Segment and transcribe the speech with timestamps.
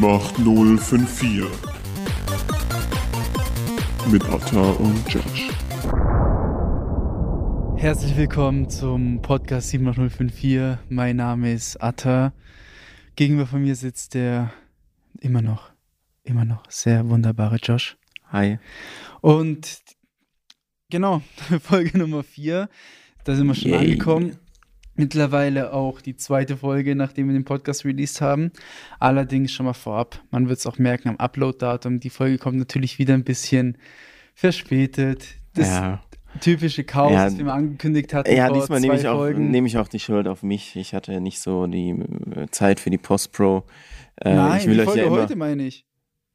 [0.00, 1.44] 78054
[4.12, 5.48] mit Atta und Josh.
[7.76, 10.78] Herzlich willkommen zum Podcast 78054.
[10.88, 12.32] Mein Name ist Atta.
[13.16, 14.52] Gegenüber von mir sitzt der
[15.18, 15.72] immer noch,
[16.22, 17.96] immer noch sehr wunderbare Josh.
[18.30, 18.60] Hi.
[19.20, 19.82] Und
[20.90, 21.22] genau,
[21.60, 22.68] Folge Nummer 4.
[23.24, 23.80] Da sind wir schon Yay.
[23.80, 24.36] angekommen.
[24.98, 28.50] Mittlerweile auch die zweite Folge, nachdem wir den Podcast released haben.
[28.98, 32.00] Allerdings schon mal vorab, man wird es auch merken am Upload-Datum.
[32.00, 33.78] Die Folge kommt natürlich wieder ein bisschen
[34.34, 35.36] verspätet.
[35.54, 36.02] Das ja.
[36.40, 37.26] typische Chaos, Ja.
[37.26, 38.34] das wir mal angekündigt hatten.
[38.34, 40.74] Ja, diesmal nehme ich, auch, nehme ich auch die Schuld auf mich.
[40.74, 43.62] Ich hatte nicht so die äh, Zeit für die Post-Pro.
[44.16, 45.84] Äh, Nein, ich will die euch Folge ja heute meine ich.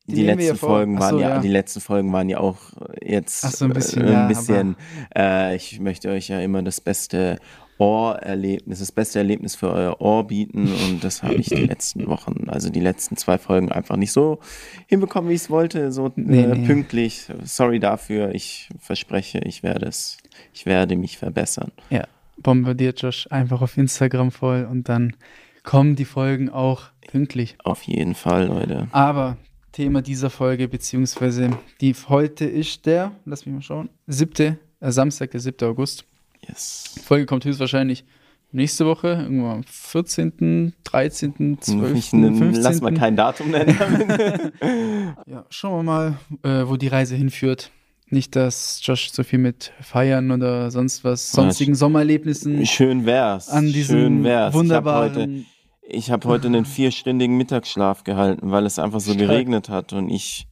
[0.05, 0.55] Die, wir letzten ja.
[0.55, 1.39] Folgen waren so, ja, ja.
[1.39, 2.57] die letzten Folgen waren ja auch
[3.01, 4.75] jetzt Ach so, ein bisschen, äh, ja, ein bisschen
[5.15, 7.39] äh, ich möchte euch ja immer das beste
[7.83, 12.45] Ohrerlebnis, das beste Erlebnis für euer Ohr bieten und das habe ich die letzten Wochen,
[12.47, 14.39] also die letzten zwei Folgen einfach nicht so
[14.87, 16.65] hinbekommen, wie ich es wollte, so Nee, äh, nee.
[16.65, 17.27] pünktlich.
[17.43, 20.17] Sorry dafür, ich verspreche, ich werde es,
[20.53, 21.71] ich werde mich verbessern.
[21.89, 25.15] Ja, bombardiert Josh einfach auf Instagram voll und dann
[25.63, 27.57] kommen die Folgen auch pünktlich.
[27.65, 28.87] Auf jeden Fall, Leute.
[28.91, 29.37] Aber
[29.73, 35.31] Thema dieser Folge, beziehungsweise die heute ist der, lass mich mal schauen, siebte, äh, Samstag,
[35.31, 35.67] der 7.
[35.67, 36.05] August.
[36.47, 36.93] Yes.
[36.95, 38.03] Die Folge kommt höchstwahrscheinlich
[38.51, 42.61] nächste Woche, irgendwo am 14., 13., 12., Ich, n- 15.
[42.63, 44.51] lass mal kein Datum nennen.
[45.25, 47.71] Ja, schauen wir mal, äh, wo die Reise hinführt.
[48.09, 53.49] Nicht, dass Josh so viel mit Feiern oder sonst was, sonstigen Sommererlebnissen Schön wär's.
[53.49, 54.53] an Schön diesem wär's.
[54.53, 59.15] wunderbaren Ich habe heute, ich hab heute einen vierstündigen Mittagsschlaf gehalten, weil es einfach so
[59.15, 60.45] geregnet hat und ich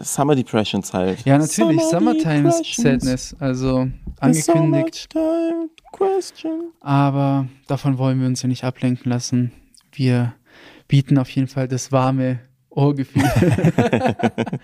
[0.00, 1.24] Summer Depressions halt.
[1.24, 2.52] Ja, natürlich, Summer Summertime.
[2.64, 3.88] Sadness, also
[4.20, 5.08] angekündigt.
[5.92, 6.72] Question.
[6.80, 9.52] Aber davon wollen wir uns ja nicht ablenken lassen.
[9.92, 10.34] Wir
[10.88, 12.40] bieten auf jeden Fall das warme
[12.70, 13.22] Ohrgefühl.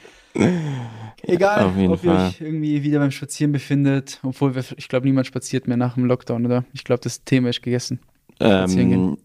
[1.22, 5.26] Egal, Auf ob ihr euch irgendwie wieder beim Spazieren befindet, obwohl wir, ich glaube, niemand
[5.26, 6.65] spaziert mehr nach dem Lockdown, oder?
[6.72, 8.00] Ich glaube, das Thema ist gegessen.
[8.41, 9.16] Ähm, äh,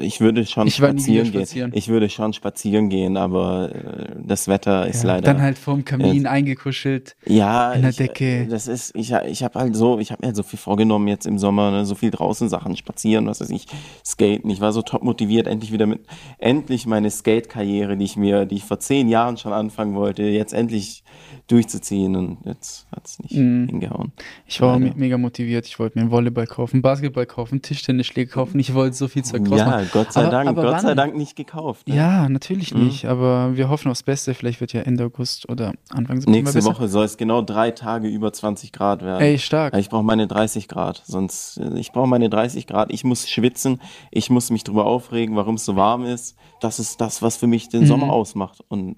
[0.00, 1.40] ich würde schon Ich spazieren gehen.
[1.40, 1.72] spazieren.
[1.74, 5.22] Ich würde schon spazieren gehen, aber äh, das Wetter ist Ja, leider.
[5.32, 7.16] Dann halt vorm Kamin eingekuschelt.
[7.26, 8.24] Ja, In der ich, Decke.
[8.44, 11.06] äh, Das ist, ich, ich habe halt so, ich habe mir halt so viel vorgenommen
[11.08, 13.66] jetzt im Sommer, ne, so viel draußen Sachen, spazieren, was weiß ich,
[14.04, 14.48] skaten.
[14.48, 16.00] Ich war so top motiviert, endlich wieder mit,
[16.38, 20.54] endlich meine Skate-Karriere, die ich mir, die ich vor zehn Jahren schon anfangen wollte, jetzt
[20.54, 21.04] endlich
[21.52, 23.68] durchzuziehen und jetzt hat's nicht Mhm.
[23.68, 24.12] hingehauen.
[24.46, 25.66] Ich war me- mega motiviert.
[25.66, 28.58] Ich wollte mir einen Volleyball kaufen, Basketball kaufen, Tischtennisschläge kaufen.
[28.58, 29.90] Ich wollte so viel Zeug draus Ja, machen.
[29.92, 30.96] Gott sei Aber- Dank, aber Gott sei wann?
[30.96, 31.88] Dank nicht gekauft.
[31.88, 31.96] ne?
[31.96, 32.84] Ja, natürlich Mhm.
[32.84, 33.04] nicht.
[33.04, 34.34] Aber wir hoffen aufs Beste.
[34.34, 36.70] Vielleicht wird ja Ende August oder Anfang September Nächste besser.
[36.70, 39.20] Woche soll es genau drei Tage über 20 Grad werden.
[39.22, 39.76] Ey, stark.
[39.76, 42.92] Ich brauche meine 30 Grad, sonst äh, ich brauche meine 30 Grad.
[42.92, 43.80] Ich muss schwitzen,
[44.10, 46.36] ich muss mich drüber aufregen, warum es so warm ist.
[46.60, 47.86] Das ist das, was für mich den Mhm.
[47.86, 48.60] Sommer ausmacht.
[48.68, 48.96] Und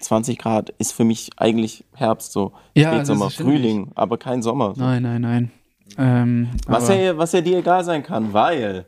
[0.00, 3.30] 20 Grad ist für mich eigentlich Herbst so, Ja, Spätsommer.
[3.30, 4.74] Frühling, aber kein Sommer.
[4.74, 4.80] So.
[4.82, 5.50] Nein, nein, nein.
[5.98, 8.86] Ähm, Was ja, was ja dir egal sein kann, weil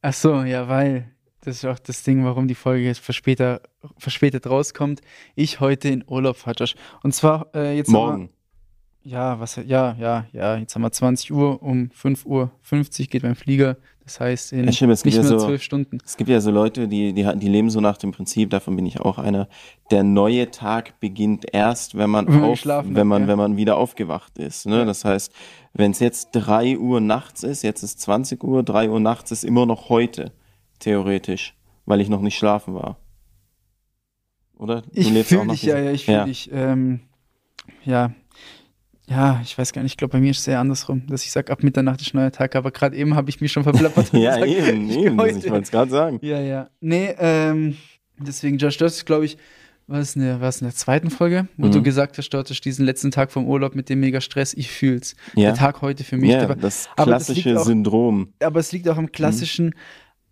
[0.00, 1.10] ach so, ja, weil
[1.40, 3.60] das ist auch das Ding, warum die Folge jetzt verspäter,
[3.98, 5.00] verspätet rauskommt.
[5.34, 6.76] Ich heute in Urlaub fahre, Josh.
[7.02, 8.30] Und zwar äh, jetzt morgen.
[9.02, 9.56] Wir, ja, was?
[9.56, 10.56] Ja, ja, ja.
[10.56, 11.60] Jetzt haben wir 20 Uhr.
[11.60, 13.76] Um 5 Uhr 50 geht mein Flieger.
[14.04, 15.98] Das heißt in Ja, stimmt, nicht mehr so- zwölf Stunden.
[16.04, 18.84] Es gibt ja so Leute, die, die, die leben so nach dem Prinzip, davon bin
[18.84, 19.48] ich auch einer.
[19.92, 23.28] Der neue Tag beginnt erst, wenn man, Wenn auf, wenn hat, man, ja.
[23.28, 24.66] wenn man wieder aufgewacht ist.
[24.66, 24.78] Ne?
[24.78, 24.84] Ja.
[24.84, 25.32] Das heißt,
[25.72, 29.44] wenn es jetzt 3 Uhr nachts ist, jetzt ist 20 Uhr, 3 Uhr nachts ist
[29.44, 30.32] immer noch heute,
[30.80, 31.54] theoretisch,
[31.86, 32.98] weil ich noch nicht schlafen war.
[34.58, 34.82] Oder?
[34.82, 36.50] Du Ich fühle dich, ja, ja, ich fühle dich.
[36.52, 37.00] Ähm,
[37.84, 38.12] ja,
[39.08, 39.92] ja, ich weiß gar nicht.
[39.92, 42.30] Ich glaube, bei mir ist es eher andersrum, dass ich sage, ab Mitternacht ist neuer
[42.32, 42.54] Tag.
[42.56, 44.10] Aber gerade eben habe ich mich schon verplappert.
[44.12, 45.20] Ja, gesagt, eben, ich eben.
[45.20, 46.18] heute- Ich wollte es gerade sagen.
[46.22, 46.68] Ja, ja.
[46.80, 47.76] Nee, ähm,
[48.18, 49.36] deswegen, Josh, das ist, glaube ich,
[49.88, 51.72] was in, der, was in der zweiten Folge, wo Mhm.
[51.72, 54.54] du gesagt hast, dort ist diesen letzten Tag vom Urlaub mit dem mega Stress.
[54.54, 55.16] Ich fühl's.
[55.34, 55.48] Ja.
[55.50, 56.30] Der Tag heute für mich.
[56.30, 58.28] Ja, das aber das klassische liegt auch- Syndrom.
[58.40, 59.74] aber es liegt auch am klassischen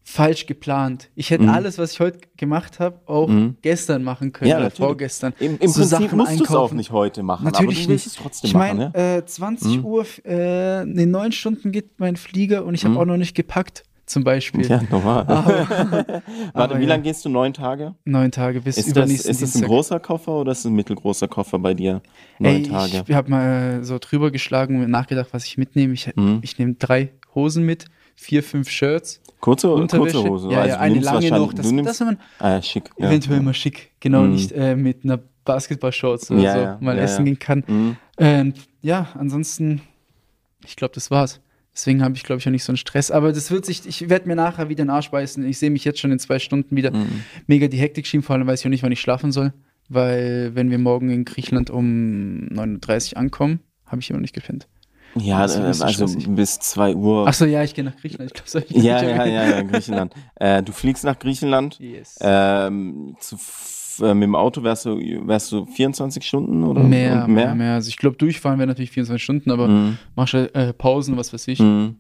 [0.02, 1.08] falsch geplant.
[1.14, 1.50] Ich hätte Mhm.
[1.50, 3.56] alles, was ich heute gemacht habe, auch Mhm.
[3.62, 4.86] gestern machen können Ja, oder natürlich.
[4.88, 5.32] vorgestern.
[5.38, 8.06] Im, im So Prinzip Sachen musst du es auch nicht heute machen, Natürlich aber nicht.
[8.06, 9.16] es trotzdem Ich meine, ja?
[9.18, 9.84] äh, 20 Mhm.
[9.84, 13.00] Uhr, äh, in neun Stunden geht mein Flieger und ich habe Mhm.
[13.00, 14.66] auch noch nicht gepackt, zum Beispiel.
[14.68, 15.24] Ja, normal.
[15.28, 16.24] Aber,
[16.54, 16.88] Warte, wie ja.
[16.88, 17.28] lange gehst du?
[17.28, 17.94] Neun Tage?
[18.04, 20.74] neun Tage bis Ist das, übernächsten ist das ein großer Koffer oder ist das ein
[20.74, 22.02] mittelgroßer Koffer bei dir?
[22.40, 23.04] Neun Ey, Tage.
[23.06, 25.92] ich habe mal so drüber geschlagen und nachgedacht, was ich mitnehme.
[25.94, 26.40] Ich, Mhm.
[26.42, 27.84] ich nehme drei Hosen mit,
[28.16, 30.18] vier, fünf Shirts, Kurze, Unterwäsche.
[30.18, 30.50] kurze Hose.
[30.50, 31.52] Ja, also ja, eine lange noch.
[31.52, 32.90] Das, nimmst, das man ah, schick.
[32.98, 33.08] Ja.
[33.08, 33.92] eventuell mal schick.
[34.00, 34.32] Genau, Mhm.
[34.32, 37.64] nicht äh, mit einer Basketball-Shorts oder Ja, so ja, mal essen gehen kann.
[37.66, 37.96] Mhm.
[38.18, 39.80] Und ja, ansonsten,
[40.66, 41.40] ich glaube, das war's.
[41.72, 43.10] Deswegen habe ich, glaube ich, auch nicht so einen Stress.
[43.10, 45.44] Aber das wird sich, ich werde mir nachher wieder den Arsch beißen.
[45.46, 47.22] Ich sehe mich jetzt schon in zwei Stunden wieder Mhm.
[47.46, 49.52] mega die Hektik schieben, vor allem weiß ich auch nicht, wann ich schlafen soll.
[49.88, 54.68] Weil, wenn wir morgen in Griechenland um 9.30 Uhr ankommen, habe ich immer nicht gepennt.
[55.16, 57.26] Ja, Das ist ein äh, also bis 2 Uhr.
[57.26, 58.30] Achso, ja, ich gehe nach Griechenland.
[58.30, 60.14] Ich glaube, soll ich Ja, ja, ja, ja, Griechenland.
[60.36, 61.78] äh, du fliegst nach Griechenland.
[61.80, 62.16] Yes.
[62.20, 63.36] Ähm, zu,
[64.04, 64.96] äh, mit dem Auto wärst du,
[65.26, 67.74] wärst du 24 Stunden oder mehr, und mehr, mehr.
[67.74, 69.98] Also ich glaube, durchfahren wäre natürlich 24 Stunden, aber Mhm.
[70.14, 71.58] machst du äh, Pausen, was weiß ich.
[71.58, 71.96] Mhm.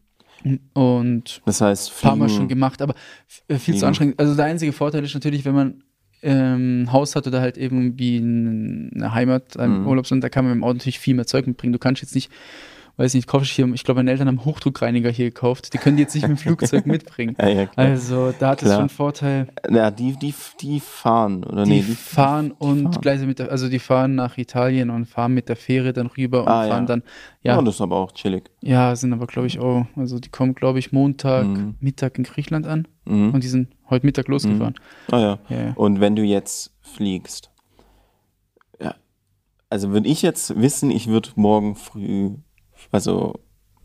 [0.72, 2.94] Und Das heißt, ein paar Mal fliegen- schon gemacht, aber
[3.48, 3.84] äh, viel zu Fliegen.
[3.84, 4.20] anstrengend.
[4.20, 5.82] Also der einzige Vorteil ist natürlich, wenn man
[6.22, 9.86] ähm, ein Haus hat oder halt eben wie ein- eine Heimat, ein Mhm.
[9.86, 11.72] Urlaubsland, da kann man mit dem Auto natürlich viel mehr Zeug mitbringen.
[11.72, 12.30] Du kannst jetzt nicht,
[13.00, 15.72] weiß nicht, kaufst hier, ich glaube, meine Eltern haben Hochdruckreiniger hier gekauft.
[15.72, 17.34] Die können die jetzt nicht mit dem Flugzeug mitbringen.
[17.40, 17.68] Ja, ja.
[17.76, 19.48] Also da hat es schon einen Vorteil.
[19.70, 23.00] ja, die, die, die fahren, oder Die nee, die fahren und fahren.
[23.00, 26.42] gleich mit der, also die fahren nach Italien und fahren mit der Fähre dann rüber
[26.42, 27.02] und Ah, fahren dann,
[27.42, 28.50] Ja, ja, das ist aber auch chillig.
[28.60, 31.74] ja, sind aber glaube ich auch, also die kommen glaube ich Montag, Mhm.
[31.80, 33.30] Mittag in Griechenland an Mhm.
[33.34, 34.74] und die sind heute Mittag losgefahren.
[35.10, 35.72] Ah ja.
[35.74, 37.50] Und wenn du jetzt fliegst,
[38.80, 38.94] ja,
[39.70, 42.30] also würde ich jetzt wissen, ich würde morgen früh,
[42.90, 43.34] also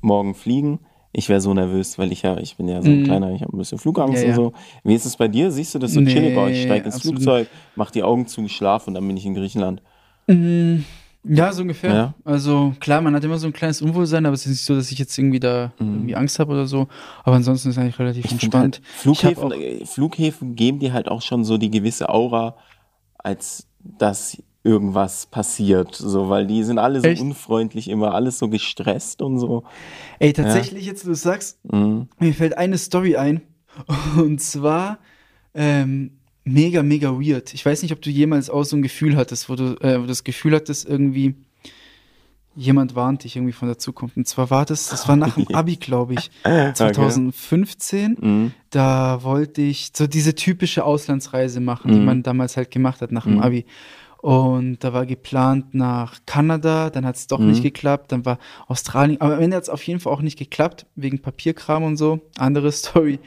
[0.02, 0.80] morgen fliegen,
[1.14, 3.04] ich wäre so nervös, weil ich ja, ich bin ja so ein Mhm.
[3.04, 4.36] kleiner, ich habe ein bisschen Flugangst Ja, und ja.
[4.36, 4.54] so.
[4.84, 5.50] Wie ist es bei dir?
[5.52, 6.36] Siehst du das so Nee, chillig?
[6.36, 9.26] Oh, ich steige ins absolut Flugzeug, mach die Augen zu, schlaf und dann bin ich
[9.26, 9.82] in Griechenland.
[10.28, 10.80] Mm,
[11.28, 11.94] Ja, so ungefähr.
[11.94, 12.14] Ja.
[12.26, 14.92] Also klar, man hat immer so ein kleines Unwohlsein, aber es ist nicht so, dass
[14.92, 16.88] ich jetzt irgendwie da irgendwie Angst habe oder so.
[17.24, 18.28] Aber ansonsten ist es eigentlich relativ Mhm.
[18.28, 18.82] Ich entspannt.
[18.84, 22.58] Halt, Flughäfen, äh, Flughäfen geben dir halt auch schon so die gewisse Aura,
[23.18, 27.22] als dass irgendwas passiert, so, weil die sind alle so Echt?
[27.22, 29.64] unfreundlich immer, alles so gestresst und so.
[30.20, 32.08] Ey, tatsächlich, jetzt wo du sagst, Mhm.
[32.20, 33.42] mir fällt eine Story ein.
[34.18, 34.98] Und zwar
[35.54, 36.12] ähm,
[36.44, 37.54] mega, mega weird.
[37.54, 40.06] Ich weiß nicht, ob du jemals auch so ein Gefühl hattest, wo du, äh, wo
[40.06, 41.36] das Gefühl hattest, irgendwie
[42.58, 44.16] jemand warnt dich irgendwie von der Zukunft.
[44.16, 48.18] Und zwar war das, das war nach dem Abi, glaube ich, 2015.
[48.20, 48.52] Mhm.
[48.70, 52.06] Da wollte ich so diese typische Auslandsreise machen, die Mhm.
[52.06, 53.42] man damals halt gemacht hat nach dem Mhm.
[53.42, 53.66] Abi.
[54.26, 57.64] Und da war geplant nach Kanada, dann hat es doch nicht Mhm.
[57.64, 60.88] geklappt, dann war Australien, aber am Ende hat es auf jeden Fall auch nicht geklappt,
[60.96, 62.22] wegen Papierkram und so.
[62.40, 63.20] Andere Story.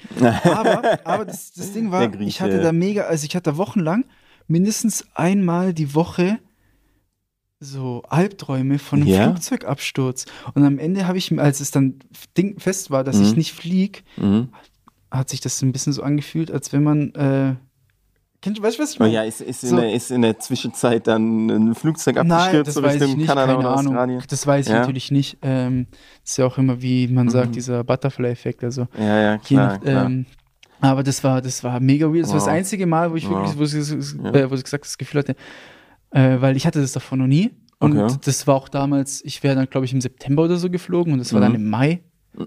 [0.43, 4.07] Aber, aber das, das Ding war, ich hatte da mega, also ich hatte wochenlang
[4.49, 6.41] mindestens einmal die Woche
[7.61, 9.23] so Albträume von einem Ja?
[9.23, 10.27] Flugzeugabsturz.
[10.55, 12.01] Und am Ende habe ich, als es dann
[12.37, 13.37] ding fest war, dass ich Mhm.
[13.39, 14.49] nicht fliege, Mhm.
[15.13, 17.55] hat sich das ein bisschen so angefühlt, als wenn man, äh,
[18.43, 19.15] kennt, weißt du, was ich Oh meine?
[19.15, 19.77] ja, ist, ist, in So.
[19.77, 23.27] der, ist in der Zwischenzeit dann ein Flugzeug Nein, abgestürzt das so weiß ich nicht,
[23.27, 23.95] Kanada keine oder Ahnung.
[23.95, 24.23] Australien?
[24.29, 24.81] Das weiß ich Ja?
[24.81, 25.39] natürlich nicht.
[25.43, 25.87] Ähm,
[26.25, 27.53] ist ja auch immer, wie man sagt, Mhm.
[27.53, 30.07] dieser Butterfly-Effekt, also Ja, ja, klar, nach, klar.
[30.07, 30.27] ähm,
[30.81, 32.23] aber das war, das war mega weird.
[32.25, 32.53] Das war das Wow.
[32.53, 33.59] einzige Mal, wo ich wirklich, Wow.
[33.59, 35.35] wo ich, äh, wo ich gesagt das Gefühl hatte,
[36.11, 37.51] äh, weil ich hatte das davor noch nie.
[37.81, 38.17] Und Okay.
[38.25, 41.19] das war auch damals, ich wäre dann, glaube ich, im September oder so geflogen und
[41.21, 41.45] das war Mhm.
[41.45, 42.03] dann im Mai,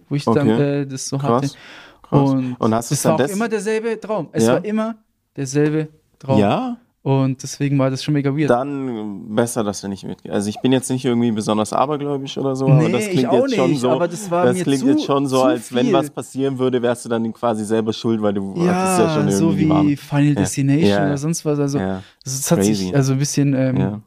[0.09, 0.81] wo ich dann Okay.
[0.81, 1.47] äh, das so hatte.
[1.47, 1.57] Krass.
[2.03, 2.29] Krass.
[2.31, 4.29] Und, Und hast es war dann auch immer derselbe Traum.
[4.33, 4.95] Es war immer
[5.35, 5.87] derselbe
[6.19, 6.39] Traum.
[6.39, 8.49] Ja, Und deswegen war das schon mega weird.
[8.51, 10.31] dann besser, dass du nicht mitgehst.
[10.33, 13.29] Also ich bin jetzt nicht irgendwie besonders abergläubisch oder so, aber Nee, das ich klingt
[13.29, 13.89] auch jetzt schon nicht, so.
[13.89, 15.93] aber das war das mir klingt zu- jetzt schon so, als wenn viel.
[15.95, 19.27] was passieren würde, wärst du dann quasi selber schuld, weil du ja, hattest ja schon
[19.29, 19.97] irgendwie so wie Warnung.
[19.97, 21.05] Final Destination Ja.
[21.07, 21.59] oder sonst was.
[21.59, 22.03] Also, Ja.
[22.23, 22.73] das hat Crazy.
[22.75, 23.99] sich also ein bisschen ähm, Ja.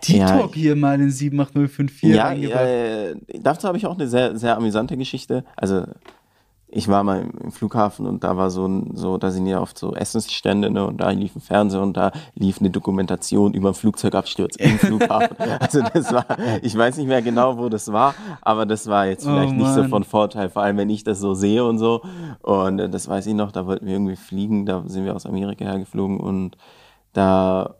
[0.00, 2.56] TikTok Ja, hier mal in 78054 Ja, eingebaut.
[2.60, 5.44] äh, dazu habe ich auch eine sehr, sehr amüsante Geschichte.
[5.56, 5.84] Also
[6.74, 9.78] ich war mal im- Flughafen und da war so ein, so, da sind ja oft
[9.78, 13.74] so Essensstände, ne, und da lief ein Fernseher und da lief eine Dokumentation über einen
[13.74, 15.36] Flugzeugabsturz im Flughafen.
[15.60, 16.24] Also das war,
[16.62, 19.68] ich weiß nicht mehr genau, wo das war, aber das war jetzt Oh, vielleicht nicht
[19.74, 22.00] so von Vorteil, vor allem wenn ich das so sehe und so.
[22.40, 25.26] Und äh, das weiß ich noch, da wollten wir irgendwie fliegen, da sind wir aus
[25.26, 26.56] Amerika hergeflogen und
[27.12, 27.74] da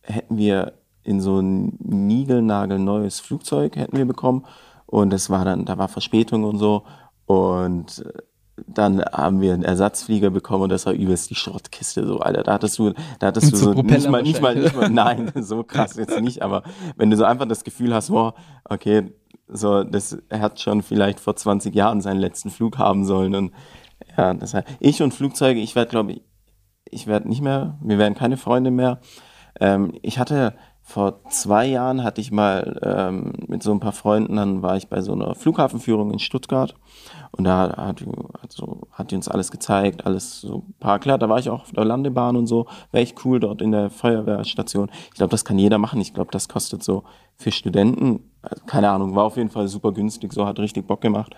[0.00, 4.44] hätten wir in so ein niegelnagelneues Flugzeug hätten wir bekommen
[4.86, 6.84] und das war dann, da war Verspätung und so
[7.26, 8.22] und äh,
[8.66, 12.54] dann haben wir einen Ersatzflieger bekommen und das war übelst die Schrottkiste so, Alter, da
[12.54, 15.96] hattest du, da hattest du so nicht mal, nicht mal, nicht mal, nein, so krass
[15.96, 16.62] jetzt nicht, aber
[16.96, 18.34] wenn du so einfach das Gefühl hast, boah,
[18.64, 19.12] okay,
[19.48, 23.52] so, das, hat schon vielleicht vor 20 Jahren seinen letzten Flug haben sollen und
[24.16, 26.22] ja, deshalb, ich und Flugzeuge, ich werde, glaube ich,
[26.90, 29.00] ich werde nicht mehr, wir werden keine Freunde mehr.
[29.60, 30.54] Ähm, ich hatte
[30.88, 34.88] vor zwei Jahren hatte ich mal ähm, mit so ein paar Freunden, dann war ich
[34.88, 36.74] bei so einer Flughafenführung in Stuttgart
[37.30, 38.00] und da hat,
[38.42, 41.22] hat, so, hat die uns alles gezeigt, alles so ein paar erklärt.
[41.22, 43.90] Da war ich auch auf der Landebahn und so, war echt cool dort in der
[43.90, 44.90] Feuerwehrstation.
[45.10, 46.00] Ich glaube, das kann jeder machen.
[46.00, 47.04] Ich glaube, das kostet so
[47.36, 51.00] für Studenten, also keine Ahnung, war auf jeden Fall super günstig, so hat richtig Bock
[51.00, 51.34] gemacht.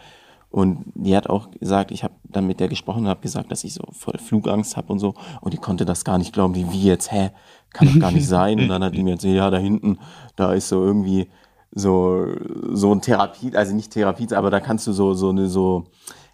[0.51, 3.63] Und die hat auch gesagt, ich habe dann mit der gesprochen und habe gesagt, dass
[3.63, 5.15] ich so voll Flugangst habe und so.
[5.41, 7.31] Und die konnte das gar nicht glauben, wie, wie jetzt, hä,
[7.73, 8.59] kann doch gar nicht sein.
[8.59, 9.99] Und dann hat die mir erzählt, ja, da hinten,
[10.35, 11.31] da ist so irgendwie
[11.73, 12.27] so,
[12.73, 15.87] so ein Therapie, also nicht Therapie, aber da kannst du so, so eine, so,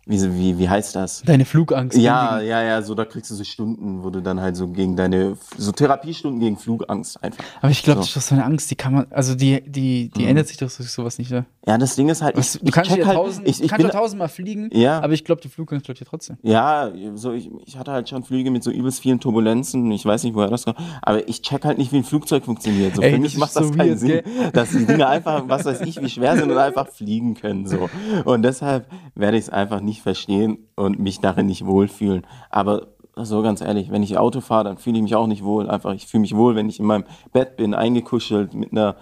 [0.09, 1.23] wie, wie, wie heißt das?
[1.23, 1.99] Deine Flugangst.
[1.99, 4.95] Ja, ja, ja, so da kriegst du so Stunden, wo du dann halt so gegen
[4.95, 7.43] deine, so Therapiestunden gegen Flugangst einfach.
[7.61, 8.11] Aber ich glaube, So.
[8.11, 8.15] Mhm.
[8.15, 10.71] das ist so eine Angst, die kann man, also die, die, die ändert sich doch
[10.71, 11.45] durch sowas nicht, ne?
[11.67, 13.73] Ja, das Ding ist halt, ich, du ich kannst check ja halt, tausend, ich, ich
[13.73, 15.01] bin, ja tausendmal fliegen, Ja.
[15.01, 16.37] aber ich glaube, die Flugangst bleibt ja trotzdem.
[16.43, 20.23] ja, so ich, ich hatte halt schon Flüge mit so übelst vielen Turbulenzen, ich weiß
[20.23, 22.95] nicht, woher das kommt, aber ich check halt nicht, wie ein Flugzeug funktioniert.
[22.95, 24.51] So, Ey, für das mich macht das so keinen weird, Sinn, gell?
[24.53, 27.91] dass die Dinge einfach, was weiß ich, wie schwer sind und einfach fliegen können, so.
[28.25, 28.87] Und deshalb
[29.17, 32.27] werde ich es einfach nicht verstehen und mich darin nicht wohlfühlen.
[32.51, 35.69] Aber so ganz ehrlich, wenn ich Auto fahre, dann fühle ich mich auch nicht wohl.
[35.71, 38.97] Einfach, ich fühle mich wohl, wenn ich in meinem Bett bin, eingekuschelt mit einer,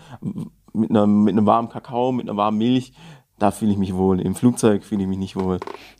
[0.72, 2.92] mit einer, mit einem warmen Kakao, mit einer warmen Milch.
[3.40, 4.20] Da fühle ich mich wohl.
[4.20, 5.58] Im Flugzeug fühle ich mich nicht wohl.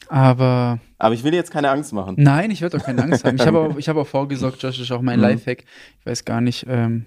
[0.09, 2.15] Aber Aber ich will jetzt keine Angst machen.
[2.19, 3.37] nein, ich werde auch keine Angst haben.
[3.37, 5.25] Ich habe auch, ich habe auch vorgesorgt, Josh, das ist auch mein Mhm.
[5.25, 5.65] Lifehack.
[6.01, 7.07] Ich weiß gar nicht, ähm,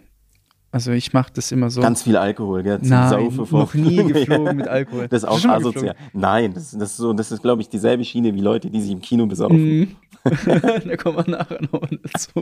[0.77, 1.81] also ich mache das immer so.
[1.81, 2.79] Ganz viel Alkohol, gell?
[2.79, 5.07] Zum Nein, Saufen vor- noch nie geflogen mit Alkohol.
[5.07, 5.96] Das ist auch asozial.
[6.13, 8.91] Nein, das, das ist so, das ist, glaube ich, dieselbe Schiene wie Leute, die sich
[8.91, 9.57] im Kino besaufen.
[9.79, 9.96] Mhm.
[10.86, 12.41] da kommen wir nachher noch dazu.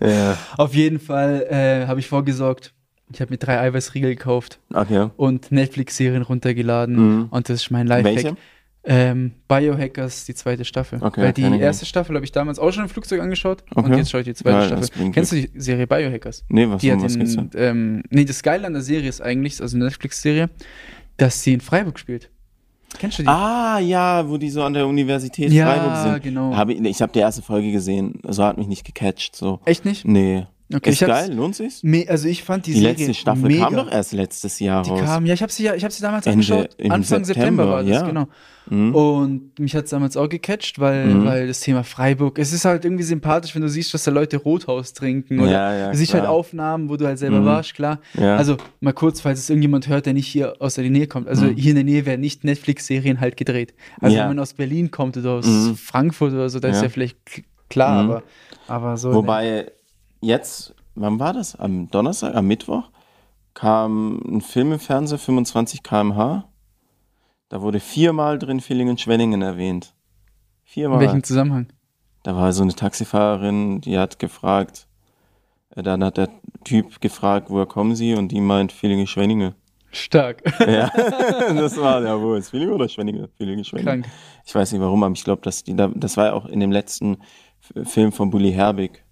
[0.00, 0.36] Ja.
[0.56, 2.72] Auf jeden Fall äh, habe ich vorgesorgt.
[3.12, 5.08] Ich habe mir drei Eiweißriegel gekauft Okay.
[5.16, 6.96] und Netflix-Serien runtergeladen.
[6.96, 7.26] Mhm.
[7.30, 8.04] Und das ist mein Lifehack.
[8.24, 8.36] Welche?
[8.82, 11.02] Ähm, Biohackers, die zweite Staffel.
[11.02, 13.96] Okay, Weil die erste Staffel habe ich damals auch schon im Flugzeug angeschaut und Okay.
[13.98, 15.10] jetzt schaue ich die zweite Geil, Staffel.
[15.12, 16.44] Kennst du die Serie Biohackers?
[16.48, 19.60] Nee, was, Die hat was in, ähm, nee, das Geile an der Serie ist eigentlich,
[19.60, 20.48] also eine Netflix-Serie,
[21.18, 22.30] dass sie in Freiburg spielt.
[22.98, 23.28] Kennst du die?
[23.28, 26.22] Ah, ja, wo die so an der Universität Ja, Freiburg sind.
[26.24, 26.56] genau.
[26.56, 29.36] Hab ich ich habe die erste Folge gesehen, so hat mich nicht gecatcht.
[29.36, 29.60] So.
[29.66, 30.04] Echt nicht?
[30.06, 30.46] Nee.
[30.72, 31.82] Okay, ist geil, lohnt sich's?
[32.08, 33.64] Also ich fand die, Die Serie letzte Staffel mega.
[33.64, 35.00] kam doch erst letztes Jahr Die raus.
[35.00, 36.76] kam, ja, ich habe sie ja, ich habe sie damals Ende- angeschaut.
[36.88, 38.06] Anfang September, September, war das, ja.
[38.06, 38.28] genau.
[38.68, 38.94] Mhm.
[38.94, 41.24] Und mich hat es damals auch gecatcht, weil, Mhm.
[41.24, 44.36] weil das Thema Freiburg, es ist halt irgendwie sympathisch, wenn du siehst, dass da Leute
[44.36, 46.24] Rothaus trinken oder Ja, ja, du siehst halt.
[46.26, 47.46] Aufnahmen, wo du halt selber Mhm.
[47.46, 47.98] warst, klar.
[48.14, 48.36] Ja.
[48.36, 51.26] Also mal kurz, falls es irgendjemand hört, der nicht hier aus der Nähe kommt.
[51.26, 51.56] Also Mhm.
[51.56, 53.74] hier in der Nähe werden nicht Netflix-Serien halt gedreht.
[54.00, 55.74] Also wenn man aus Berlin kommt oder aus Mhm.
[55.76, 56.88] Frankfurt oder so, da ist Ja.
[56.88, 57.16] vielleicht
[57.68, 58.10] klar, Mhm.
[58.10, 58.22] aber,
[58.68, 59.12] aber so.
[59.12, 59.66] Wobei
[60.20, 61.56] jetzt, wann war das?
[61.56, 62.90] Am Donnerstag, am Mittwoch
[63.54, 66.44] kam ein Film im Fernsehen, 25 km/h.
[67.48, 69.94] Da wurde viermal drin Villingen-Schwenningen erwähnt.
[70.64, 71.00] in Viermal.
[71.00, 71.66] welchem Zusammenhang?
[72.22, 74.86] Da war so eine Taxifahrerin, die hat gefragt,
[75.74, 76.28] äh, dann hat der
[76.64, 78.14] Typ gefragt, woher kommen Sie?
[78.14, 79.54] Und die meint Villingen-Schwenningen.
[79.90, 80.42] Stark.
[80.60, 83.26] Ja, das war, ja, wo ist Villingen oder Schwenningen?
[83.36, 84.02] Villingen-Schwenningen.
[84.02, 84.14] Krank.
[84.44, 86.60] Ich weiß nicht warum, aber ich glaube, dass die da, das war ja auch in
[86.60, 87.18] dem letzten
[87.82, 89.04] Film von Bully Herbig,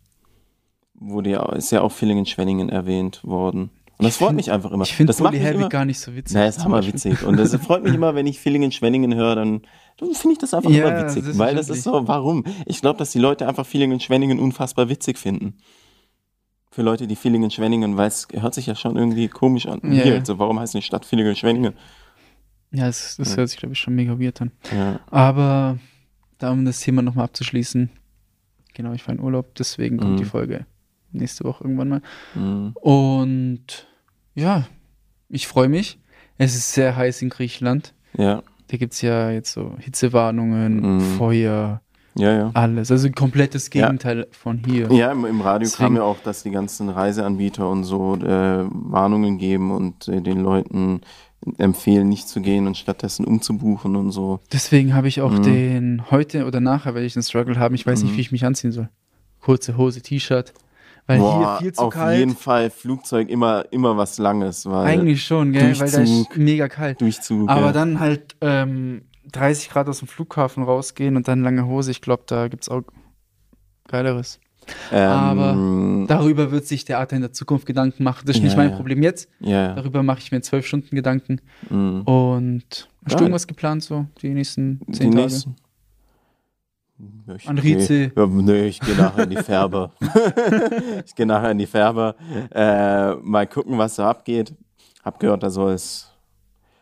[1.01, 3.71] wurde ja, ist ja auch Villingen-Schwenningen erwähnt worden.
[3.99, 4.85] Und das freut find- mich einfach immer.
[4.85, 6.35] Ich finde das macht Bully mich Herbig immer, gar nicht so witzig.
[6.35, 7.13] Naja, ist zum hammerwitzig.
[7.13, 7.29] Beispiel.
[7.29, 9.63] Und das freut mich immer, wenn ich Villingen-Schwenningen höre, dann,
[9.97, 11.25] dann finde ich das einfach Ja, immer witzig.
[11.25, 11.39] selbstverständlich.
[11.39, 12.45] Weil das ist so, warum?
[12.67, 15.57] Ich glaube, dass die Leute einfach Villingen-Schwenningen unfassbar witzig finden.
[16.71, 19.81] Für Leute, die Villingen-Schwenningen, weil es hört sich ja schon irgendwie komisch an.
[19.85, 20.25] Ja, Hier, ja.
[20.25, 21.75] so, warum heißt die Stadt Villingen-Schwenningen?
[22.71, 23.39] Ja, das, das Ja.
[23.39, 24.53] hört sich, glaube ich, schon mega weird an.
[24.77, 25.01] Ja.
[25.11, 25.79] Aber
[26.39, 27.91] da, um das Thema nochmal abzuschließen,
[28.75, 30.17] genau, ich war in Urlaub, deswegen kommt Mhm.
[30.19, 30.67] die Folge
[31.19, 32.03] nächste Woche irgendwann mal.
[32.35, 32.73] Mhm.
[32.81, 33.87] Und
[34.35, 34.67] ja,
[35.29, 35.99] ich freue mich.
[36.39, 37.95] Es ist sehr heiß in Griechenland.
[38.17, 41.01] Ja, Da gibt es ja jetzt so Hitzewarnungen, Mhm.
[41.17, 41.81] Feuer,
[42.17, 42.51] ja, ja.
[42.55, 42.91] alles.
[42.91, 44.91] Also komplettes Gegenteil von hier.
[44.93, 48.67] Ja, im, im Radio Deswegen- kam ja auch, dass die ganzen Reiseanbieter und so äh,
[48.71, 51.01] Warnungen geben und äh, den Leuten
[51.57, 54.41] empfehlen, nicht zu gehen und stattdessen umzubuchen und so.
[54.53, 55.43] Deswegen habe ich auch Mhm.
[55.45, 57.75] den, heute oder nachher werde ich einen Struggle haben.
[57.75, 58.17] Ich weiß nicht, Mhm.
[58.17, 58.89] wie ich mich anziehen soll.
[59.41, 60.53] Kurze Hose, T-Shirt.
[61.09, 62.19] Weil hier viel zu auf kalt.
[62.19, 65.71] jeden Fall Flugzeug immer, immer was Langes, weil Eigentlich schon, gell?
[65.81, 66.37] Weil da ist Durchzug.
[66.37, 67.01] mega kalt.
[67.01, 67.49] Durchzug.
[67.49, 67.73] Aber ja.
[67.73, 72.23] dann halt ähm, 30 Grad aus dem Flughafen rausgehen und dann lange Hose, ich glaube,
[72.27, 72.83] da gibt es auch
[73.89, 74.39] Geileres.
[74.93, 78.25] aber ähm, Darüber wird sich der Arthur in der Zukunft Gedanken machen.
[78.27, 78.77] Das ist Ja, nicht mein ja.
[78.77, 79.31] Problem jetzt.
[79.41, 79.75] ja.
[79.75, 81.41] Darüber mache ich mir zwölf Stunden Gedanken.
[81.71, 82.03] Mhm.
[82.03, 85.23] Und hast du irgendwas geplant so die nächsten Die zehn Tage?
[85.23, 85.57] nächsten.
[87.37, 88.11] Ich An Rize.
[88.17, 89.93] Ja, nee, ich gehe nachher in die Färber.
[91.05, 92.17] ich gehe nachher in die Färber.
[92.53, 94.53] Äh, mal gucken, was da abgeht.
[95.05, 96.11] Hab gehört, da soll es,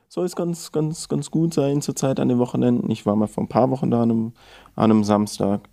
[0.09, 2.91] soll es ganz, ganz, ganz gut sein zurzeit an den Wochenenden.
[2.91, 4.33] Ich war mal vor ein paar Wochen da an einem,
[4.75, 5.69] an einem Samstag.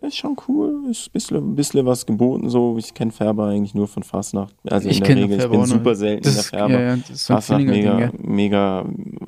[0.00, 2.76] Ist schon cool, ist ein bisschen, bisschen was geboten so.
[2.78, 4.54] Ich kenne Färber eigentlich nur von Fastnacht.
[4.68, 6.80] Also Ich in der Regel, ich bin super selten Das in der Färber.
[6.80, 8.84] ja, ja, Fastnacht mega, mega,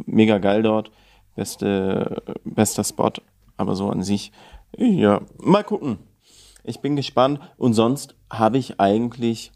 [0.07, 0.91] mega geil dort.
[1.35, 3.13] Beste, bester Spot.
[3.61, 4.33] Aber so an sich,
[4.75, 5.99] ja, mal gucken.
[6.65, 7.41] Ich bin gespannt.
[7.59, 9.53] Und sonst habe ich eigentlich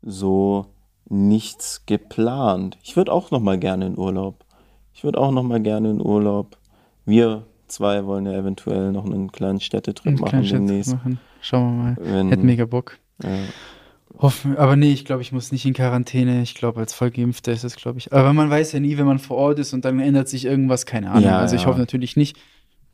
[0.00, 0.66] so
[1.10, 2.78] nichts geplant.
[2.82, 4.46] Ich würde auch noch mal gerne in Urlaub.
[4.94, 6.56] Ich würde auch noch mal gerne in Urlaub.
[7.04, 10.94] Wir zwei wollen ja eventuell noch einen kleinen Städtetrip Einen machen kleinen demnächst.
[10.94, 11.20] machen.
[11.42, 11.96] Schauen wir mal.
[12.00, 12.98] Wenn, Hätte mega Bock.
[13.22, 13.30] ja.
[14.16, 16.40] Hoffen, aber nee, ich glaube, ich muss nicht in Quarantäne.
[16.42, 18.12] Ich glaube, als Vollgeimpfter ist es, glaube ich.
[18.12, 20.86] Aber man weiß ja nie, wenn man vor Ort ist und dann ändert sich irgendwas,
[20.86, 21.24] keine Ahnung.
[21.24, 21.66] Ja, also ich ja.
[21.68, 22.36] hoffe natürlich nicht.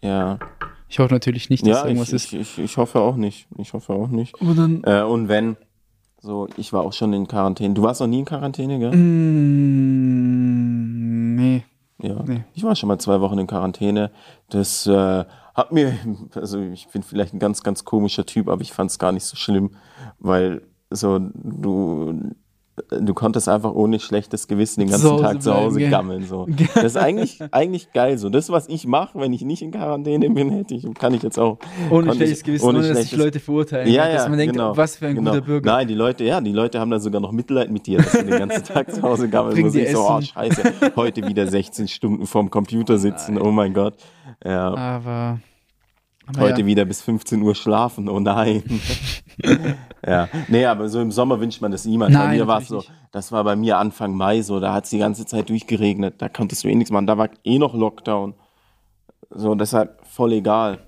[0.02, 0.38] Ja,
[0.88, 2.32] Ich hoffe natürlich nicht, dass ja irgendwas ich, ist.
[2.32, 3.46] ich, ich, ich hoffe auch nicht.
[3.58, 4.40] Ich hoffe auch nicht.
[4.40, 4.82] Aber dann.
[4.84, 5.56] Äh, und wenn,
[6.20, 7.74] so, ich war auch schon in Quarantäne.
[7.74, 8.92] Du warst noch nie in Quarantäne, gell?
[10.00, 11.64] Mm, nee.
[12.02, 12.22] Ja.
[12.26, 12.44] Nee.
[12.54, 14.10] Ich war schon mal zwei Wochen in Quarantäne.
[14.48, 15.94] Das äh, hat mir,
[16.34, 19.24] also ich bin vielleicht ein ganz, ganz komischer Typ, aber ich fand es gar nicht
[19.24, 19.70] so schlimm,
[20.18, 22.32] weil so du
[22.88, 26.26] du konntest einfach ohne schlechtes Gewissen den ganzen Zu Tag zu Hause bleiben, gammeln.
[26.26, 26.46] So.
[26.74, 28.18] Das ist eigentlich, eigentlich geil.
[28.18, 31.22] So, das, was ich mache, wenn ich nicht in Quarantäne bin, hätte ich, kann ich
[31.22, 31.58] jetzt auch.
[31.90, 33.92] Ohne schlechtes Gewissen, ohne, dass sich schlechtes- Leute verurteilen.
[33.92, 35.32] ja, dass ja, man denkt, genau, was für ein genau.
[35.32, 35.72] guter Bürger.
[35.72, 38.24] Nein, die Leute, ja, die Leute haben da sogar noch Mitleid mit dir, dass du
[38.24, 39.76] den ganzen Tag zu Hause gammeln musst.
[39.76, 43.94] Ich so, oh, scheiße, heute wieder 16 Stunden vorm Computer sitzen, oh mein Gott.
[44.44, 45.40] Ja, Aber.
[46.26, 46.66] aber heute ja.
[46.66, 48.62] wieder bis 15 Uhr schlafen, oh nein.
[50.06, 52.14] Ja, nee, aber so im Sommer wünscht man das niemand.
[52.14, 54.90] bei mir war es so, das war bei mir Anfang Mai so, da hat es
[54.90, 58.34] die ganze Zeit durchgeregnet, da konntest du eh nichts machen, da war eh noch Lockdown.
[59.30, 60.78] So, deshalb voll egal.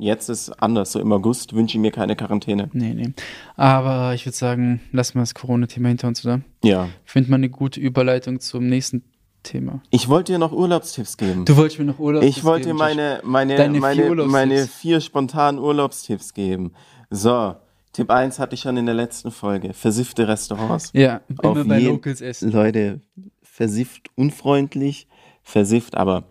[0.00, 2.70] Jetzt ist anders, so im August wünsche ich mir keine Quarantäne.
[2.72, 3.12] Nee, nee.
[3.56, 6.40] Aber ich würde sagen, lassen wir das Corona-Thema hinter uns, oder?
[6.62, 6.88] Ja.
[7.04, 9.02] Findet man eine gute Überleitung zum nächsten
[9.42, 9.82] Thema.
[9.90, 11.44] Ich wollte dir noch Urlaubstipps geben.
[11.44, 14.32] Du wolltest mir noch Urlaub Ich wollte dir meine, meine, Deine meine, Urlaubstipps.
[14.32, 16.72] meine vier spontanen Urlaubstipps geben.
[17.10, 17.56] So,
[17.92, 19.72] Tipp 1 hatte ich schon in der letzten Folge.
[19.72, 20.90] Versiffte Restaurants.
[20.92, 22.52] Ja, immer bei Locals essen.
[22.52, 23.00] Leute,
[23.42, 25.08] versifft unfreundlich,
[25.42, 26.24] versifft, aber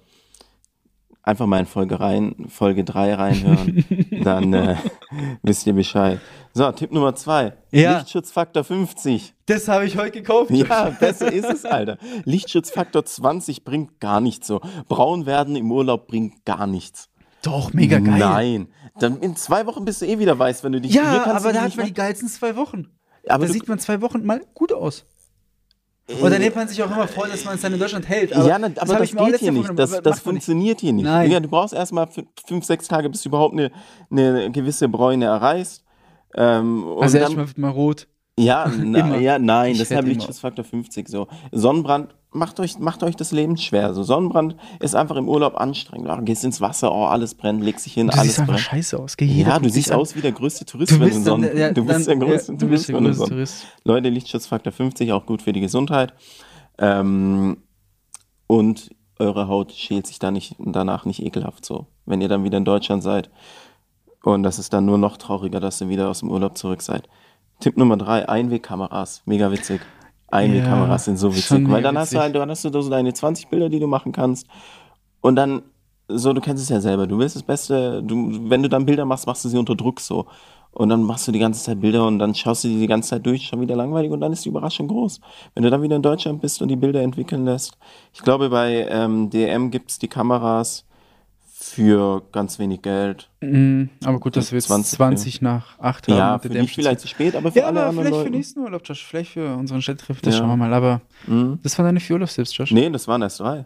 [1.28, 3.86] einfach mal in Folge, rein, Folge 3 reinhören.
[4.24, 4.76] dann äh,
[5.44, 6.20] wisst ihr Bescheid.
[6.54, 7.54] So, Tipp Nummer 2.
[7.72, 7.98] Ja.
[7.98, 9.34] Lichtschutzfaktor 50.
[9.46, 10.52] Das habe ich heute gekauft.
[10.52, 11.98] Ja, besser ist es, Alter.
[12.24, 14.62] Lichtschutzfaktor 20 bringt gar nichts so.
[14.88, 17.10] Braun werden im Urlaub bringt gar nichts.
[17.50, 18.18] Doch, mega geil.
[18.20, 18.68] Nein.
[19.00, 21.54] Dann in zwei Wochen bist du eh wieder weiß, wenn du dich hier Ja, aber
[21.54, 22.88] da hat man die geilsten zwei Wochen.
[23.28, 25.06] aber da sieht man zwei Wochen mal gut aus.
[26.22, 28.34] Und dann nimmt man sich auch immer vor, dass man es dann in Deutschland hält.
[28.34, 29.70] Aber ja, na, aber das auch geht hier nicht.
[29.76, 30.24] Das, das man nicht.
[30.24, 31.04] funktioniert hier nicht.
[31.04, 31.30] Nein.
[31.30, 33.72] Ja, du brauchst erstmal fü- fünf, sechs Tage, bis du überhaupt eine,
[34.10, 35.84] eine gewisse Bräune erreichst.
[36.34, 38.08] Ähm, und Also erstmal wird mal rot.
[38.40, 40.14] ja, na, ja, nein, Ich deshalb immer.
[40.14, 41.28] Lichtschutzfaktor 50 so.
[41.52, 43.94] Sonnenbrand macht euch, macht euch das Leben schwer.
[43.94, 46.08] So Sonnenbrand ist einfach im Urlaub anstrengend.
[46.10, 48.66] Du gehst ins Wasser, oh, alles brennt, legst dich hin, Du alles siehst einfach brennt.
[48.66, 49.18] scheiße aus.
[49.18, 51.58] Geh, Ja, du siehst aus wie der größte Tourist, Du wenn du bist dann, Sonnen.
[51.58, 53.30] ja, du bist dann, der größte ja, du bist Tourist, der du größte Sonnen.
[53.32, 53.66] Tourist.
[53.84, 56.14] Leute, Lichtschutzfaktor 50, auch gut für die Gesundheit.
[56.78, 57.58] Ähm,
[58.48, 62.58] und eure Haut schält sich da nicht, danach nicht ekelhaft so, wenn ihr dann wieder
[62.60, 63.30] in Deutschland seid.
[64.24, 67.08] Und das ist dann nur noch trauriger, dass ihr wieder aus dem Urlaub zurück seid.
[67.60, 69.24] Tipp Nummer drei, Einwegkameras.
[69.26, 69.82] Mega witzig.
[70.30, 71.70] Einwegkameras sind so witzig.
[71.70, 72.22] Weil dann hast du witzig.
[72.22, 74.48] halt, dann hast du so deine 20 Bilder, die du machen kannst.
[75.22, 75.64] Und dann,
[76.08, 79.06] so, du kennst es ja selber, du willst das Beste, du, wenn du dann Bilder
[79.06, 80.26] machst, machst du sie unter Druck so.
[80.72, 83.10] Und dann machst du die ganze Zeit Bilder und dann schaust du die die ganze
[83.10, 85.22] Zeit durch, schon wieder langweilig und dann ist die Überraschung groß.
[85.56, 87.78] Wenn du dann wieder in Deutschland bist und die Bilder entwickeln lässt.
[88.14, 90.87] Ich glaube, bei ähm, DM gibt's die Kameras
[91.70, 93.30] für ganz wenig Geld.
[93.42, 96.18] Mhm, aber gut, dass wir jetzt 20, 20, nach 8 haben.
[96.18, 98.38] Ja, für dich vielleicht zu spät, aber für Ja, alle aber anderen vielleicht für Leute.
[98.38, 99.06] nächsten Urlaub, Josh.
[99.06, 100.22] Vielleicht für unseren Städtetrip.
[100.22, 100.40] Das Ja.
[100.40, 100.74] schauen wir mal.
[100.74, 101.60] Aber Mhm.
[101.64, 102.72] das waren deine vier Urlaubstipps, Josh.
[102.72, 103.66] Nee, das waren erst drei.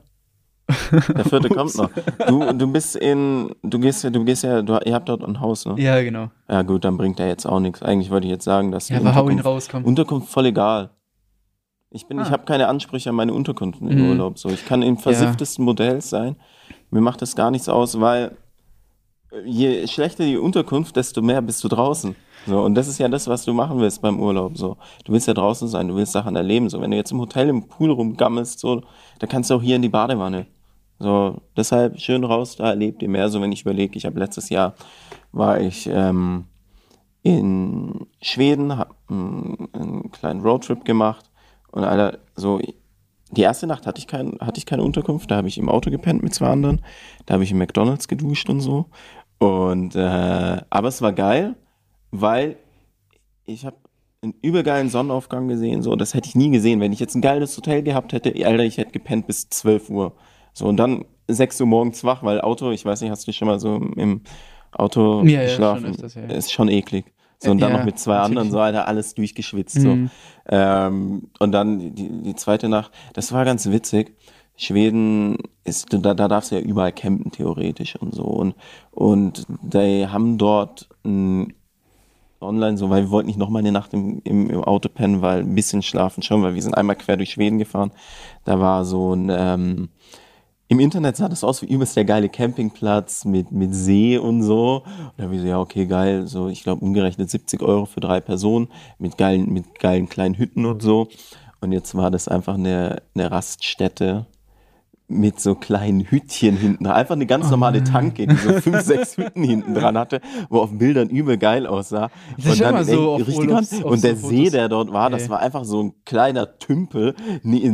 [1.16, 1.90] Der vierte kommt noch.
[2.28, 5.40] Du, du bist in, du gehst ja, du gehst ja, du, ihr habt dort ein
[5.42, 5.76] Haus, ne?
[5.78, 6.30] Ja, genau.
[6.50, 7.82] Ja gut, dann bringt er jetzt auch nichts.
[7.82, 9.84] Eigentlich wollte ich jetzt sagen, dass Ja, aber hau ihn Unterkunft, raus, komm.
[9.86, 10.92] Unterkunft voll egal.
[11.94, 12.24] Ich bin, Ah.
[12.24, 14.10] ich habe keine Ansprüche an meine Unterkunft im Mhm.
[14.12, 14.40] Urlaub.
[14.40, 16.38] So, ich kann im versifftesten Modell sein.
[16.92, 18.38] Mir macht das gar nichts aus, weil
[19.46, 22.16] je schlechter die Unterkunft, desto mehr bist du draußen.
[22.48, 24.58] So, und das ist ja das, was du machen willst beim Urlaub.
[24.58, 26.70] So, du willst ja draußen sein, du willst Sachen erleben.
[26.70, 28.82] So, wenn du jetzt im Hotel im Pool rumgammelst, so,
[29.20, 30.48] da kannst du auch hier in die Badewanne.
[31.00, 33.30] So, deshalb schön raus, da erlebt ihr mehr.
[33.30, 34.74] So, wenn ich überlege, ich habe letztes Jahr
[35.32, 36.46] war ich ähm,
[37.24, 41.30] in Schweden, habe einen kleinen Roadtrip gemacht
[41.72, 42.60] und Alter, so
[43.32, 45.90] die erste Nacht hatte ich, kein, hatte ich keine Unterkunft, da habe ich im Auto
[45.90, 46.82] gepennt mit zwei anderen,
[47.26, 48.86] da habe ich im McDonalds geduscht und so.
[49.40, 51.56] Und äh, aber es war geil,
[52.12, 52.58] weil
[53.46, 53.78] ich habe
[54.22, 57.58] einen übergeilen Sonnenaufgang gesehen, so das hätte ich nie gesehen, wenn ich jetzt ein geiles
[57.58, 60.14] Hotel gehabt hätte, Alter, ich hätte gepennt bis 12 Uhr.
[60.54, 63.48] So und dann 6 Uhr morgens wach, weil Auto, ich weiß nicht, hast du schon
[63.48, 64.22] mal so im-
[64.74, 65.82] Auto Ja, ja, geschlafen?
[65.82, 66.28] schon öfters, ja, ja.
[66.30, 67.12] Ist schon eklig.
[67.44, 68.30] So, und dann Ja, noch mit zwei natürlich.
[68.38, 69.82] anderen, so, Alter, alles durchgeschwitzt.
[69.82, 69.96] So.
[69.96, 70.12] Mhm.
[70.48, 74.16] Ähm, und dann die, die zweite Nacht, das war ganz witzig.
[74.56, 78.24] Schweden ist, da, da darfst du ja überall campen, theoretisch und so.
[78.26, 78.54] Und,
[78.92, 81.54] und die haben dort ein
[82.42, 85.40] online so, weil wir wollten nicht nochmal eine Nacht im, im, im Auto pennen, weil
[85.42, 87.92] ein bisschen schlafen schon, weil wir sind einmal quer durch Schweden gefahren.
[88.46, 89.90] Da war so ein, ähm,
[90.72, 94.84] im Internet sah das aus wie übelst der geile Campingplatz mit, mit See und so.
[94.86, 96.28] Und da habe ich so, ja, okay, geil.
[96.28, 100.66] So, ich glaube, umgerechnet 70 Euro für drei Personen mit geilen, mit geilen kleinen Hütten
[100.66, 101.10] und so.
[101.60, 104.28] Und jetzt war das einfach eine, eine Raststätte
[105.12, 106.88] mit so kleinen Hütchen hinten.
[106.88, 110.78] Einfach eine ganz normale Tanke, die so fünf, sechs Hütten hinten dran hatte, wo auf
[110.78, 112.10] Bildern übel geil aussah.
[112.38, 113.84] Das Und dann so ey, richtig Urlaubs- dran.
[113.84, 114.52] Und der so See, Fotos.
[114.52, 117.16] der dort war, das war einfach so ein kleiner Tümpel,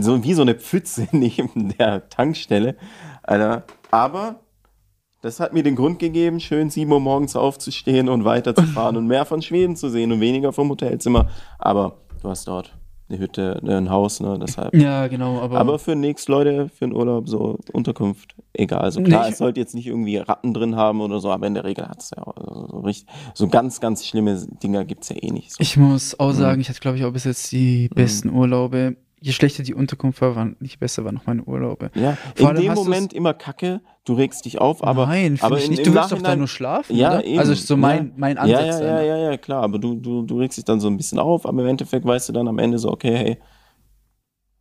[0.01, 2.75] so, wie so eine Pfütze neben der Tankstelle.
[3.23, 3.63] Alter.
[3.91, 4.41] Aber
[5.21, 9.25] das hat mir den Grund gegeben, schön 7 Uhr morgens aufzustehen und weiterzufahren und mehr
[9.25, 11.27] von Schweden zu sehen und weniger vom Hotelzimmer.
[11.59, 12.76] Aber du hast dort
[13.09, 14.75] eine Hütte, ein Haus, ne, deshalb.
[14.75, 18.79] Ja, genau, aber, Aber für nichts, Leute, für einen Urlaub, so Unterkunft, egal.
[18.81, 21.47] Also klar, Nee, ich- es sollte jetzt nicht irgendwie Ratten drin haben oder so, aber
[21.47, 22.35] in der Regel hat es ja auch
[22.69, 25.51] so, richtig, so ganz, ganz schlimme Dinger gibt's ja eh nicht.
[25.53, 25.57] So.
[25.61, 26.19] ich muss Mhm.
[26.19, 28.97] auch sagen, ich hatte, glaube ich, auch bis jetzt die besten Urlaube.
[29.19, 31.89] Je schlechter die Unterkunft war, waren, je besser waren noch meine Urlaube.
[31.95, 35.07] ja, Vor in dem Moment immer kacke, du regst dich auf, aber.
[35.07, 35.85] Nein, aber ich in- nicht.
[35.87, 37.25] Du willst doch da nur schlafen, Ja, oder?
[37.25, 37.39] eben.
[37.39, 38.13] Also ist so mein, ja.
[38.15, 38.79] mein Ansatz.
[38.79, 40.97] Ja, ja, ja, ja, ja, klar, aber du, du, du regst dich dann so ein
[40.97, 43.37] bisschen auf, aber im Endeffekt weißt du dann am Ende so, okay, hey,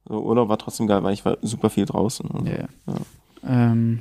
[0.09, 2.27] so Urlaub war trotzdem geil, weil ich war super viel draußen.
[2.31, 2.53] Und so.
[2.53, 2.97] Ja, ja.
[3.71, 4.01] Ähm,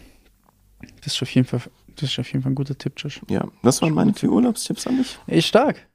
[1.03, 1.61] das ist auf jeden Fall,
[1.95, 3.19] das ist auf jeden Fall ein guter Tipp, Josh.
[3.29, 5.17] ja, das waren meine vier Urlaubstipps an dich.
[5.27, 5.85] Ey, stark.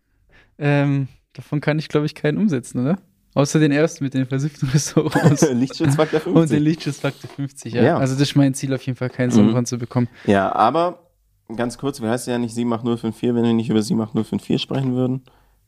[0.59, 2.99] Ähm, davon kann ich, glaube ich, keinen umsetzen, oder?
[3.35, 5.49] Außer den ersten mit den versifften Restaurants.
[5.53, 6.43] Lichtschutzfaktor 50.
[6.43, 7.83] Und den Lichtschutzfaktor 50, ja.
[7.83, 7.97] Ja.
[7.99, 9.35] Also das ist mein Ziel auf jeden Fall, keinen Mhm.
[9.35, 10.09] Sonnenbrand zu bekommen.
[10.27, 11.11] Ja, aber
[11.55, 15.23] ganz kurz, wir heißen ja nicht 78054, wenn wir nicht über 78054 sprechen würden.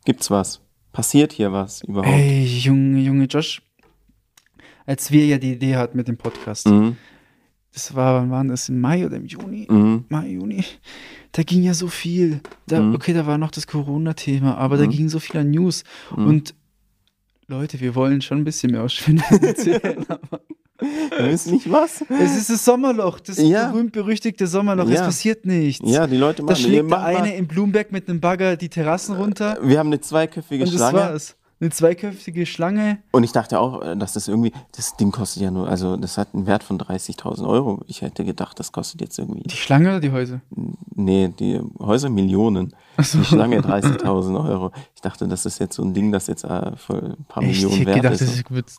[0.04, 0.60] Gibt's was?
[0.92, 2.08] Passiert hier was überhaupt?
[2.12, 3.62] Ey, Junge, Junge Josh.
[4.84, 6.96] Als wir ja die Idee hatten mit dem Podcast, Mhm.
[7.72, 9.66] das war, wann war das, im Mai oder im Juni?
[9.70, 10.04] Mhm.
[10.08, 10.64] Mai, Juni.
[11.30, 12.40] Da ging ja so viel.
[12.66, 12.96] Da, Mhm.
[12.96, 14.90] Okay, da war noch das Corona-Thema, aber da Mhm.
[14.90, 15.84] ging so viel an News.
[16.16, 16.26] Mhm.
[16.26, 16.54] Und
[17.48, 20.04] Leute, wir wollen schon ein bisschen mehr aus Schweden erzählen.
[20.08, 20.40] aber
[20.78, 22.04] Wir wissen nicht was.
[22.08, 23.70] es ist das Sommerloch, das Ja.
[23.70, 24.86] berühmt-berüchtigte Sommerloch.
[24.88, 25.04] Es Ja.
[25.04, 25.82] passiert nichts.
[25.88, 29.16] Ja, die Leute da machen schlägt der eine in Bloomberg mit einem Bagger die Terrassen
[29.16, 29.58] runter.
[29.62, 30.98] Wir haben eine zweiköpfige und das Schlange.
[30.98, 31.36] war's.
[31.62, 32.98] Eine zweiköpfige Schlange.
[33.12, 36.18] Und ich dachte auch, äh, dass das irgendwie, das Ding kostet ja nur, also das
[36.18, 37.82] hat einen Wert von 30.000 Euro.
[37.86, 40.40] Ich hätte gedacht, das kostet jetzt irgendwie, Die Schlange oder die Häuser?
[40.96, 42.74] nee, die Häuser Millionen.
[42.98, 44.72] Die Schlange 30.000 Euro.
[44.96, 47.58] Ich dachte, das ist jetzt so ein Ding, das jetzt äh, für ein paar Echt?
[47.58, 48.44] Ich Millionen hätte wert gedacht, ist.
[48.44, 48.70] das wird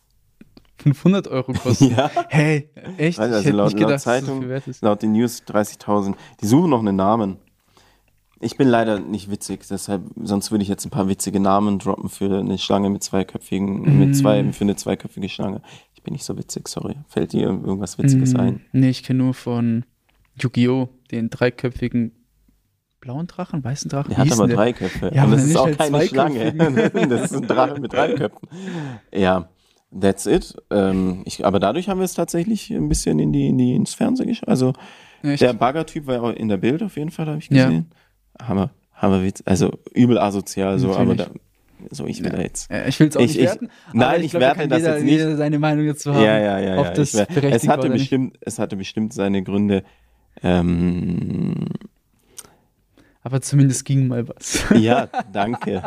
[0.80, 1.86] 500 Euro kosten.
[1.96, 2.12] ja.
[2.28, 3.18] Hey, echt?
[3.18, 4.82] Also ich hätte laut, nicht gedacht, laut so Zeitung, ist.
[4.84, 6.16] laut den News 30.000.
[6.42, 7.38] Die suchen noch einen Namen.
[8.44, 12.10] Ich bin leider nicht witzig, deshalb, sonst würde ich jetzt ein paar witzige Namen droppen
[12.10, 14.54] für eine Schlange mit zweiköpfigen, mit zwei, Mm.
[14.54, 15.62] für eine zweiköpfige Schlange.
[15.96, 16.96] Ich bin nicht so witzig, sorry.
[17.08, 18.62] Fällt dir irgendwas Witziges Mm, ein?
[18.74, 19.86] Nee, ich kenne nur von
[20.40, 20.90] Yu-Gi-Oh!
[21.12, 22.12] den dreiköpfigen
[23.00, 24.10] blauen Drachen, weißen Drachen.
[24.10, 24.56] Der hat aber der?
[24.56, 25.12] drei Köpfe.
[25.14, 26.54] Ja, und aber das ist auch keine Schlange.
[27.10, 28.48] das ist ein Drache mit drei Köpfen.
[29.14, 29.50] Ja,
[29.98, 30.56] that's it.
[30.72, 33.94] Ähm, ich, aber dadurch haben wir es tatsächlich ein bisschen in die, in die, ins
[33.94, 34.48] Fernsehen geschafft.
[34.50, 34.74] Also
[35.22, 35.42] Echt?
[35.42, 37.72] Der Bagger-Typ war ja auch in der Bild auf jeden Fall, habe ich Ja.
[38.42, 39.42] Hammer, Hammerwitz.
[39.46, 41.42] Also übel asozial, so, aber da, Natürlich.
[41.92, 42.38] so ich will Ja.
[42.38, 42.72] da jetzt.
[42.72, 43.70] Äh, Ich will es auch Ich- nicht ich- werten.
[43.94, 45.12] nein, aber ich glaub, werte das jeder, jetzt nicht.
[45.12, 46.24] Jeder seine Meinung dazu haben.
[46.24, 46.92] Ja, ja, ja, ja.
[46.94, 49.84] ich es hatte bestimmt, es hatte bestimmt seine Gründe.
[50.42, 51.68] Ähm,
[53.26, 54.64] Aber zumindest ging mal was.
[54.76, 55.82] ja, danke.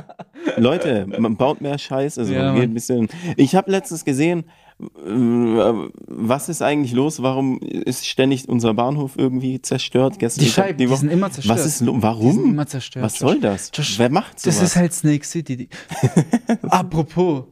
[0.56, 3.08] Leute, man baut mehr Scheiße, so Ja, geht ein bisschen.
[3.36, 4.44] Ich habe letztens gesehen,
[4.78, 7.22] was ist eigentlich los?
[7.22, 10.18] Warum ist ständig unser Bahnhof irgendwie zerstört?
[10.18, 11.58] Gestern, Die Scheiben, die, Woche- sind immer zerstört.
[11.58, 12.56] Was ist Die Warum?
[12.56, 13.70] Was soll das?
[13.74, 14.58] Josh, Wer macht sowas?
[14.58, 15.56] Das ist halt Snake City.
[15.56, 15.68] Die-
[16.68, 17.44] Apropos,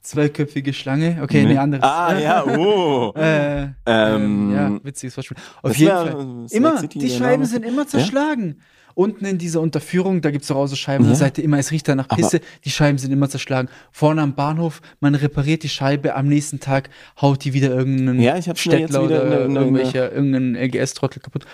[0.00, 1.20] zweiköpfige Schlange.
[1.22, 1.84] Okay, nee, anderes.
[1.84, 3.12] Ah, ja, oh.
[3.16, 5.36] Äh, Ähm, ähm, ja, witziges Wortspiel.
[5.62, 6.46] Auf jeden Fall.
[6.50, 8.60] Immer, die Scheiben sind immer zerschlagen.
[8.94, 11.16] Unten in dieser Unterführung, da gibt es auch so Scheiben an Ja.
[11.16, 13.68] der Seite, immer, es riecht da nach Aber- Pisse, die Scheiben sind immer zerschlagen.
[13.90, 18.36] Vorne am Bahnhof, man repariert die Scheibe, am nächsten Tag haut die wieder irgendeinen Ja,
[18.36, 21.44] ich hab's wieder oder in der- in der- irgendwelcher, irgendein LGS-Trottel kaputt.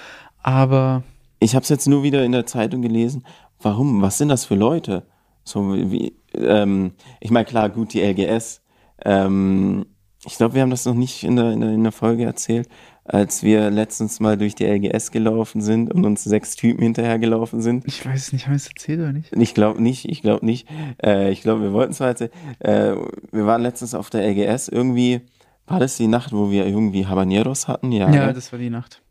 [0.42, 1.02] Aber
[1.40, 3.24] Ich habe es jetzt nur wieder in der Zeitung gelesen.
[3.60, 4.02] Warum?
[4.02, 5.04] Was sind das für Leute?
[5.44, 8.60] So wie, ähm, ich meine, klar, gut, die LGS.
[9.04, 9.86] Ähm,
[10.26, 12.68] ich glaube, wir haben das noch nicht in der, in, der, in der Folge erzählt,
[13.08, 17.86] als wir letztens mal durch die LGS gelaufen sind und uns sechs Typen hinterhergelaufen sind.
[17.86, 19.32] ich weiß es nicht, haben wir es erzählt oder nicht?
[19.32, 20.68] Ich glaube nicht, ich glaube nicht.
[21.02, 22.30] Äh, ich glaube, wir wollten es heute.
[22.58, 22.94] Äh,
[23.32, 24.68] wir waren letztens auf der LGS.
[24.68, 25.22] Irgendwie
[25.66, 27.92] war das die Nacht, wo wir irgendwie Habaneros hatten.
[27.92, 28.10] Ja.
[28.12, 28.32] Ja, ne?
[28.34, 29.02] das war die Nacht.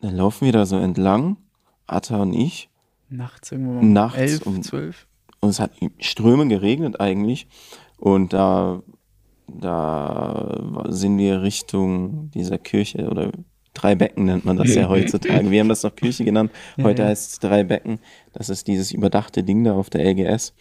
[0.00, 1.36] Dann laufen wir da so entlang,
[1.86, 2.68] Atta und ich.
[3.08, 5.06] Nachts irgendwo um Nachts 11, um- 12.
[5.40, 7.48] Und es hat Strömen geregnet eigentlich.
[7.96, 8.82] Und da,
[9.58, 13.32] da sind wir Richtung dieser Kirche oder
[13.74, 15.50] drei Becken nennt man das ja heutzutage.
[15.50, 16.50] Wir haben das noch Kirche genannt.
[16.82, 17.98] Heute heißt es drei Becken.
[18.32, 20.54] Das ist dieses überdachte Ding da auf der LGS.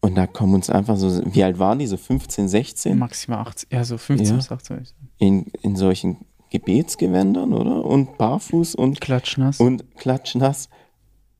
[0.00, 1.86] Und da kommen uns einfach so, wie alt waren die?
[1.86, 2.98] So 15, 16?
[2.98, 4.36] Maximal 18, ja, so 15 Ja.
[4.36, 4.76] bis 18.
[4.76, 5.10] würde ich sagen.
[5.18, 6.18] In, in solchen
[6.50, 7.84] Gebetsgewändern, oder?
[7.84, 9.58] Und barfuß und Klatschnass.
[9.58, 10.68] und klatschnass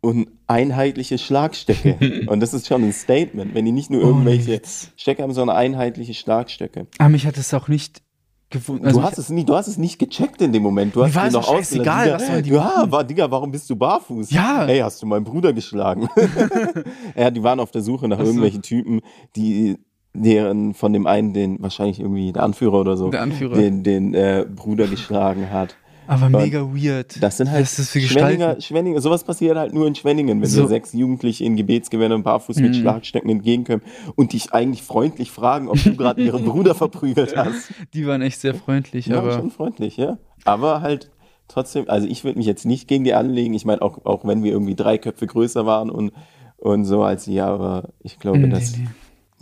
[0.06, 2.26] und einheitliche Schlagstöcke.
[2.28, 4.90] und das ist schon ein Statement, wenn die nicht nur Ohne irgendwelche Witz.
[4.96, 6.86] Stöcke haben, sondern einheitliche Schlagstöcke.
[6.98, 8.02] Aber mich hat es auch nicht
[8.50, 8.94] gewundert.
[8.94, 10.94] du, hast es nie, du hast es nicht gecheckt in dem Moment.
[10.94, 13.76] Du hast war es noch scheißegal, was sollen die Ja, war, Digga, warum bist du
[13.76, 14.30] barfuß?
[14.30, 14.64] Ja.
[14.66, 16.08] Hey, hast du meinen Bruder geschlagen?
[17.16, 18.26] ja, die waren auf der Suche nach Ach so.
[18.26, 19.00] irgendwelchen Typen,
[19.34, 19.76] die
[20.14, 23.54] deren von dem einen, den wahrscheinlich irgendwie der Anführer oder so, Der Anführer.
[23.54, 25.76] den, den äh, Bruder geschlagen hat.
[26.06, 27.22] Aber mega weird.
[27.22, 28.60] Das sind halt ist das für Schwenninger?
[28.60, 29.00] Schwenninger.
[29.00, 30.62] Sowas passiert halt nur in Schwenningen, wenn So.
[30.62, 32.80] dir sechs Jugendliche in Gebetsgewändern und barfuß mit Mhm.
[32.80, 33.82] Schlagstöcken entgegenkommen
[34.14, 37.72] und dich eigentlich freundlich fragen, ob du gerade ihren Bruder verprügelt hast.
[37.94, 40.18] Die waren echt sehr freundlich, Ja, aber schon freundlich, ja.
[40.44, 41.10] Aber halt
[41.48, 43.54] trotzdem, also ich würde mich jetzt nicht gegen die anlegen.
[43.54, 46.12] Ich meine, auch, auch wenn wir irgendwie drei Köpfe größer waren und,
[46.56, 48.76] und so als sie, aber ich glaube, Nee, dass.
[48.76, 48.86] nee.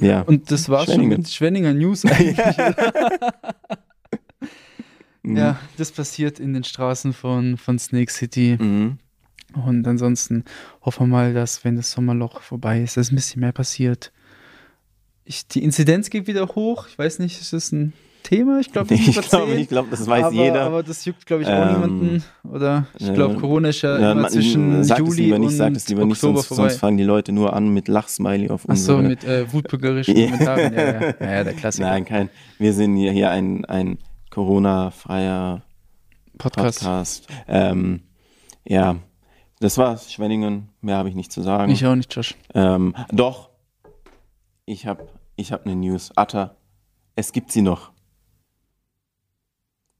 [0.08, 0.22] Ja.
[0.22, 2.36] Und das war schon mit Schwenninger News eigentlich.
[5.24, 5.36] Mhm.
[5.36, 8.56] ja, das passiert in den Straßen von, von Snake City.
[8.60, 8.98] Mhm.
[9.66, 10.44] Und ansonsten
[10.84, 14.12] hoffen wir mal, dass, wenn das Sommerloch vorbei ist, dass ein bisschen mehr passiert.
[15.24, 16.86] Ich, die Inzidenz geht wieder hoch.
[16.88, 17.92] Ich weiß nicht, ist das ein
[18.24, 18.58] Thema?
[18.60, 20.62] Ich glaube, Ich glaube, ich glaube, das weiß aber, jeder.
[20.62, 22.24] Aber das juckt, glaube ich, auch Ähm, niemanden.
[22.42, 25.72] Oder ich glaube, Corona ist ja, Ja, immer man- zwischen Juli lieber nicht, und sag
[25.76, 26.62] es lieber nicht, Oktober sonst, vorbei.
[26.68, 29.08] sonst fangen die Leute nur an mit Lachsmiley auf Ach so, unsere.
[29.08, 30.14] mit äh, wutbürgerischen.
[30.14, 30.74] Kommentaren.
[30.74, 31.00] Ja, ja.
[31.20, 31.88] ja, ja, der Klassiker.
[31.88, 32.28] Nein, kein.
[32.58, 33.98] Wir sind hier, hier ein, ein
[34.34, 35.62] Corona-freier
[36.38, 36.80] Podcast.
[36.80, 37.28] Podcast.
[37.46, 38.02] Ähm,
[38.64, 38.96] ja,
[39.60, 40.12] das war's.
[40.12, 40.70] Schwenningen.
[40.80, 41.70] Mehr habe ich nicht zu sagen.
[41.70, 42.34] Ich auch nicht, Josh.
[42.52, 43.50] Ähm, doch,
[44.66, 46.10] ich habe ich hab eine News.
[46.16, 46.56] Atta,
[47.14, 47.92] es gibt sie noch.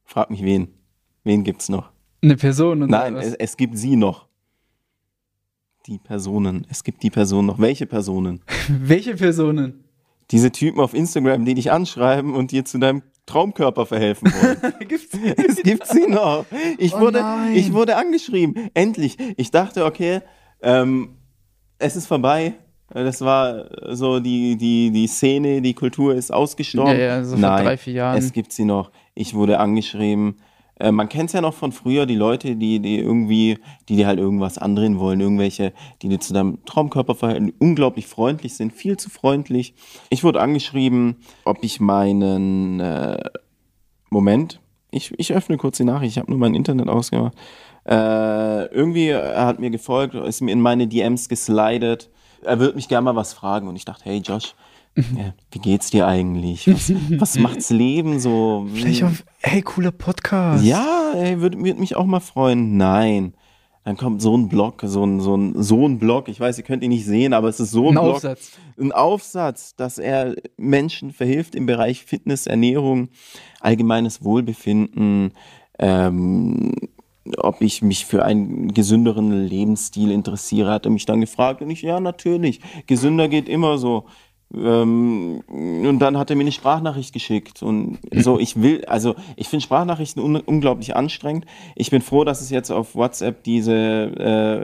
[0.03, 0.75] Frag mich wen.
[1.23, 1.93] Wen gibt's noch?
[2.21, 4.27] Eine Person und Nein, es, es gibt sie noch.
[5.87, 6.67] Die Personen.
[6.69, 7.61] Es gibt die Personen noch.
[7.61, 8.43] Welche Personen?
[8.69, 9.85] Welche Personen?
[10.33, 14.75] Diese Typen auf Instagram, die dich anschreiben und dir zu deinem Traumkörper verhelfen wollen.
[14.89, 15.17] Gibt's?
[15.49, 16.45] es gibt sie noch.
[16.79, 17.55] Ich, Oh wurde, nein.
[17.55, 18.71] ich wurde angeschrieben.
[18.75, 19.17] Endlich.
[19.37, 20.21] Ich dachte, okay,
[20.63, 21.17] ähm,
[21.79, 22.55] es ist vorbei.
[22.93, 26.93] Das war so die, die, die Szene, die Kultur ist ausgestorben.
[26.93, 28.19] Ja, ja, so vor Nein, drei, vier Jahren.
[28.19, 28.91] Es gibt sie noch.
[29.15, 30.37] Ich wurde angeschrieben.
[30.79, 33.59] Äh, man kennt es ja noch von früher, die Leute, die, die irgendwie,
[33.89, 38.55] die dir halt irgendwas andrehen wollen, irgendwelche, die dir zu deinem Traumkörper verhalten, unglaublich freundlich
[38.55, 39.75] sind, viel zu freundlich.
[40.11, 43.23] Ich wurde angeschrieben, ob ich meinen äh,
[44.11, 44.61] Moment,
[44.91, 47.35] ich, ich öffne kurz die Nachricht, ich habe nur mein Internet ausgemacht.
[47.85, 52.11] Äh, irgendwie, er hat mir gefolgt, ist mir in meine DMs geslidet.
[52.43, 53.69] Er wird mich gerne mal was fragen.
[53.69, 54.55] Und ich dachte, hey Josh,
[54.97, 56.67] ja, wie geht's dir eigentlich?
[56.69, 58.67] Was, was macht's Leben so?
[58.73, 60.65] Vielleicht auf, hey, cooler Podcast.
[60.65, 62.77] Ja, ey, würde würd mich auch mal freuen.
[62.77, 63.35] Nein.
[63.85, 66.29] Dann kommt so ein Blog, so ein, so ein, so ein Blog.
[66.29, 68.15] Ich weiß, ihr könnt ihn nicht sehen, aber es ist so ein, Ein Blog.
[68.15, 68.53] Aufsatz.
[68.81, 73.09] Ein Aufsatz, dass er Menschen verhilft im Bereich Fitness, Ernährung,
[73.61, 75.33] allgemeines Wohlbefinden,
[75.79, 76.73] ähm,
[77.37, 81.83] ob ich mich für einen gesünderen Lebensstil interessiere, hat er mich dann gefragt und ich,
[81.83, 84.07] ja, natürlich, gesünder geht immer so.
[84.57, 89.49] Ähm, und dann hat er mir eine Sprachnachricht geschickt und so, ich will, also ich
[89.49, 91.47] finde Sprachnachrichten un unglaublich anstrengend.
[91.75, 93.75] Ich bin froh, dass es jetzt auf WhatsApp diese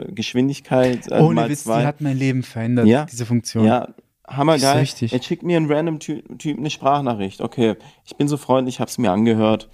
[0.07, 3.05] äh, Geschwindigkeit äh, Ohne Witz, zwei, die hat mein Leben verändert, Ja.
[3.05, 3.65] diese Funktion.
[3.65, 3.89] ja,
[4.27, 4.79] hammergeil.
[4.79, 5.11] Richtig.
[5.11, 7.41] Jetzt schickt mir ein random Ty Typ eine Sprachnachricht.
[7.41, 7.75] Okay,
[8.05, 9.69] ich bin so freundlich, hab's mir angehört.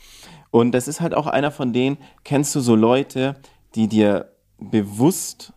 [0.49, 3.35] Und das ist halt auch einer von denen, kennst du so Leute,
[3.75, 5.53] die dir bewusst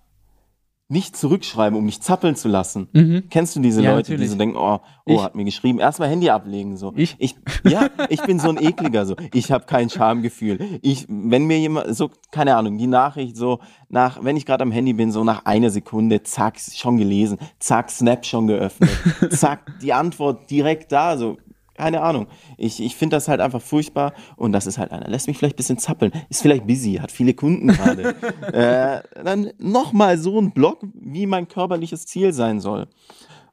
[0.90, 2.88] nicht zurückschreiben, um dich zappeln zu lassen.
[3.30, 3.84] Kennst du diese Mhm.
[3.84, 4.30] Ja, Leute, die natürlich.
[4.30, 5.22] so denken, oh, oh, Ich.
[5.22, 6.92] hat mir geschrieben, erstmal Handy ablegen so.
[6.96, 7.16] Ich?
[7.18, 9.14] ich ja, ich bin so ein ekliger so.
[9.32, 10.58] Ich habe kein Schamgefühl.
[10.82, 14.72] Ich wenn mir jemand so keine Ahnung, die Nachricht so nach wenn ich gerade am
[14.72, 18.90] Handy bin, so nach einer Sekunde, zack, schon gelesen, zack, Snap schon geöffnet.
[19.30, 21.38] zack, die Antwort direkt da so
[21.80, 22.26] keine Ahnung.
[22.58, 25.08] Ich, ich finde das halt einfach furchtbar und das ist halt einer.
[25.08, 26.12] Lässt mich vielleicht ein bisschen zappeln.
[26.28, 28.14] Ist vielleicht busy, hat viele Kunden gerade.
[28.52, 32.86] äh, dann nochmal so ein Blog, wie mein körperliches Ziel sein soll.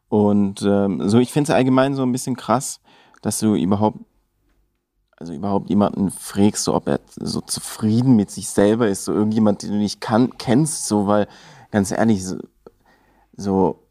[0.09, 2.81] Und ähm, so, ich finde es allgemein so ein bisschen krass,
[3.21, 3.99] dass du überhaupt,
[5.15, 9.63] also überhaupt jemanden fragst, so, ob er so zufrieden mit sich selber ist, so irgendjemand,
[9.63, 11.27] den du nicht kann, kennst, so, weil
[11.71, 12.37] ganz ehrlich, so,
[13.37, 13.87] so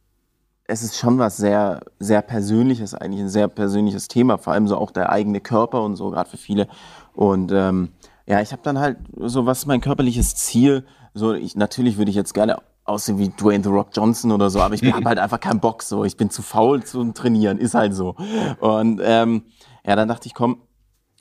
[0.69, 4.77] es ist schon was sehr, sehr Persönliches, eigentlich ein sehr persönliches Thema, vor allem so
[4.77, 6.69] auch der eigene Körper und so, gerade für viele.
[7.15, 7.91] Und ähm,
[8.27, 10.85] ja, ich habe dann halt so, was ist mein körperliches Ziel?
[11.15, 14.61] So, ich natürlich würde ich jetzt gerne aussehen wie Dwayne The Rock Johnson oder so,
[14.61, 16.05] aber ich habe halt einfach keinen Bock so.
[16.05, 18.17] Ich bin zu faul zu trainieren, ist halt so.
[18.61, 19.45] Und ähm,
[19.85, 20.63] ja, dann dachte ich, komm,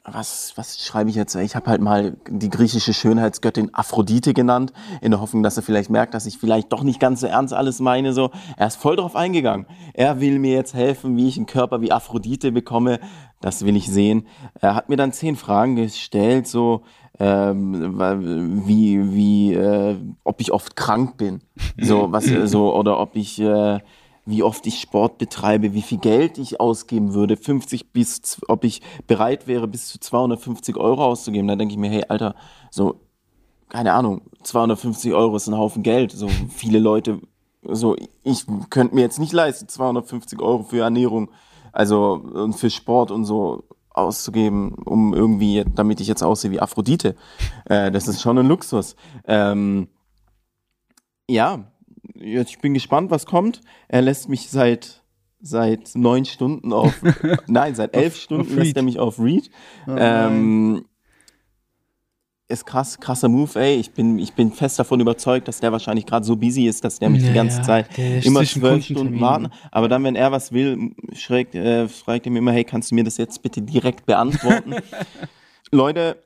[0.06, 1.36] was, was schreibe ich jetzt?
[1.36, 5.90] Ich habe halt mal die griechische Schönheitsgöttin Aphrodite genannt, in der Hoffnung, dass er vielleicht
[5.90, 8.14] merkt, dass ich vielleicht doch nicht ganz so ernst alles meine.
[8.14, 9.66] So, er ist voll drauf eingegangen.
[9.94, 13.00] Er will mir jetzt helfen, wie ich einen Körper wie Aphrodite bekomme.
[13.42, 14.28] Das will ich sehen.
[14.62, 16.84] Er hat mir dann zehn Fragen gestellt, so
[17.20, 17.98] ähm,
[18.68, 21.42] wie, wie, äh, ob ich oft krank bin,
[21.80, 23.80] so was, so oder ob ich äh,
[24.26, 28.82] wie oft ich Sport betreibe, wie viel Geld ich ausgeben würde, 50 bis, ob ich
[29.08, 31.48] bereit wäre, bis zu 250 Euro auszugeben.
[31.48, 32.36] Da denke ich mir, hey, Alter,
[32.72, 33.02] so,
[33.70, 36.12] keine Ahnung, 250 Euro ist ein Haufen Geld.
[36.12, 37.22] So viele Leute,
[37.62, 41.30] so, ich könnte mir jetzt nicht leisten, 250 Euro für Ernährung,
[41.72, 43.64] also und für Sport und so
[43.96, 47.16] auszugeben, um irgendwie, damit ich jetzt aussehe wie Aphrodite.
[47.66, 48.96] Äh, das ist schon ein Luxus.
[49.26, 49.88] Ähm,
[51.30, 51.72] ja,
[52.16, 53.62] jetzt, ich bin gespannt, was kommt.
[53.88, 55.02] Er lässt mich seit
[55.42, 56.96] seit neun Stunden auf,
[57.48, 59.50] nein, seit elf Auf- Stunden auf lässt er mich auf Read.
[59.88, 60.86] Oh ähm,
[62.48, 63.76] ist krass, krasser Move, ey.
[63.76, 67.00] Ich bin, ich bin fest davon überzeugt, dass der wahrscheinlich gerade so busy ist, dass
[67.00, 67.90] der mich die Ja, ganze ja, Zeit
[68.24, 69.50] immer zwölf Stunden warten.
[69.72, 72.96] Aber dann, wenn er was will, schrägt, äh, fragt er mir immer, hey, kannst du
[72.96, 74.76] mir das jetzt bitte direkt beantworten?
[75.72, 76.22] Leute,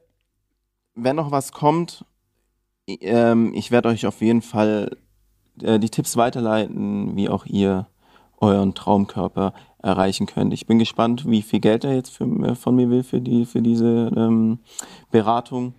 [0.95, 2.03] wenn noch was kommt,
[2.87, 4.97] ähm, ich werde euch auf jeden Fall
[5.63, 7.87] äh, die Tipps weiterleiten, wie auch ihr
[8.41, 10.53] euren Traumkörper erreichen könnt.
[10.53, 13.45] Ich bin gespannt, wie viel Geld er jetzt für, äh, von mir will für, die,
[13.45, 14.59] für diese ähm,
[15.11, 15.73] Beratung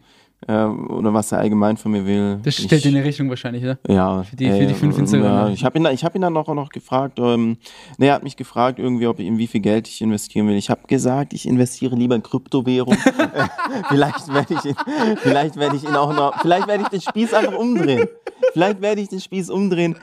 [0.48, 2.40] ähm, oder was er allgemein von mir will.
[2.42, 3.78] Das stellt ich, dir eine Rechnung wahrscheinlich, oder?
[3.88, 5.50] ja, Für die- für die fünf Ja, Instagramer.
[5.50, 7.58] ich habe ihn, ich hab ihn dann auch noch gefragt, ähm,
[7.98, 10.56] ne, er hat mich gefragt, irgendwie, ob ich, in wie viel Geld ich investieren will.
[10.56, 12.94] Ich habe gesagt, ich investiere lieber in Kryptowährung.
[12.94, 13.48] Äh,
[13.90, 14.76] vielleicht werde ich, ihn-
[15.18, 18.08] vielleicht werde ich ihn auch noch, vielleicht werde ich den Spieß einfach umdrehen.
[18.52, 19.96] Vielleicht werde ich den Spieß umdrehen.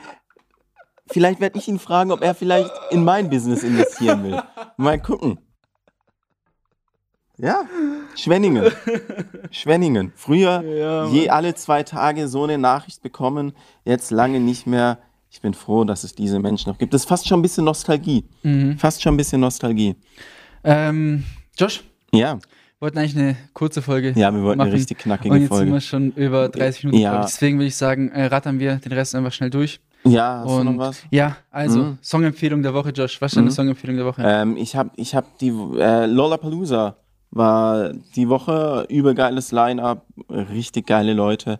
[1.10, 4.42] Vielleicht werde ich ihn fragen, ob er vielleicht in mein Business investieren will.
[4.76, 5.38] Mal gucken.
[7.38, 7.62] Ja,
[8.16, 8.72] Schwenningen.
[9.52, 10.12] Schwenningen.
[10.16, 13.52] Früher Ja, je alle zwei Tage so eine Nachricht bekommen,
[13.84, 14.98] jetzt lange nicht mehr.
[15.30, 16.94] Ich bin froh, dass es diese Menschen noch gibt.
[16.94, 18.24] Das ist fast schon ein bisschen Nostalgie.
[18.42, 18.78] Mhm.
[18.78, 19.94] Fast schon ein bisschen Nostalgie.
[20.64, 21.24] Ähm,
[21.56, 22.38] Josh, Ja,
[22.80, 24.68] wollten eigentlich eine kurze Folge ja, wir wollten machen.
[24.70, 25.72] eine richtig knackige Und jetzt sind Folge.
[25.72, 27.02] wir schon über 30 Minuten.
[27.02, 27.22] Ja.
[27.22, 29.80] Deswegen würde ich sagen, äh, rattern wir den Rest einfach schnell durch.
[30.04, 31.02] Ja, hast Und du noch was?
[31.10, 31.98] ja, also Mhm.
[32.02, 33.20] Songempfehlung der Woche, Josh.
[33.20, 33.50] Was ist deine Mhm.
[33.52, 34.22] Songempfehlung der Woche?
[34.24, 36.96] Ähm, ich habe ich hab die äh, Lollapalooza
[37.30, 41.58] war die Woche übergeiles Line-up, richtig geile Leute.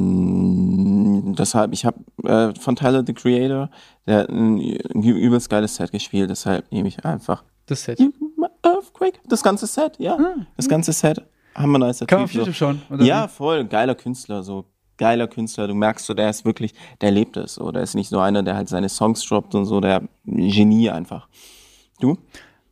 [0.00, 3.70] Ähm, deshalb, ich habe äh, von Tyler the Creator,
[4.06, 4.78] der hat ein ü-
[5.18, 7.98] übelst geiles Set gespielt, deshalb nehme ich einfach Das Set.
[9.00, 10.16] Earthquake, das ganze Set, ja.
[10.56, 11.22] Das ganze Set.
[11.54, 12.38] Hammer nice Ah, Kann Typ, so.
[12.40, 12.82] YouTube schauen?
[12.90, 15.66] Oder Ja, voll, geiler Künstler, so geiler Künstler.
[15.66, 17.72] Du merkst so, der ist wirklich, der lebt es so.
[17.72, 21.28] Der ist nicht so einer, der halt seine Songs droppt und so, der Genie einfach.
[22.00, 22.18] Du?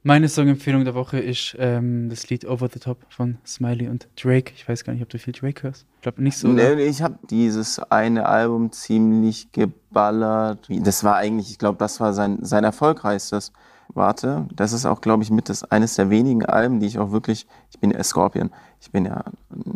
[0.04, 4.52] Meine Songempfehlung der Woche ist ähm, das Lied Over the Top von Smiley und Drake.
[4.54, 5.86] Ich weiß gar nicht, ob du viel Drake hörst.
[5.96, 6.48] Ich glaube nicht so.
[6.48, 10.68] Nee, ich habe dieses eine Album ziemlich geballert.
[10.68, 13.52] Das war eigentlich, ich glaube, das war sein, sein erfolgreichstes.
[13.94, 17.10] Warte, das ist auch, glaube ich, mit das eines der wenigen Alben, die ich auch
[17.10, 19.24] wirklich, ich bin ja Scorpion, ich bin ja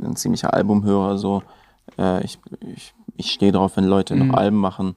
[0.02, 1.42] ein ziemlicher Albumhörer, so.
[1.98, 4.28] Äh, ich ich, ich stehe drauf, wenn Leute Mhm.
[4.28, 4.94] noch Alben machen.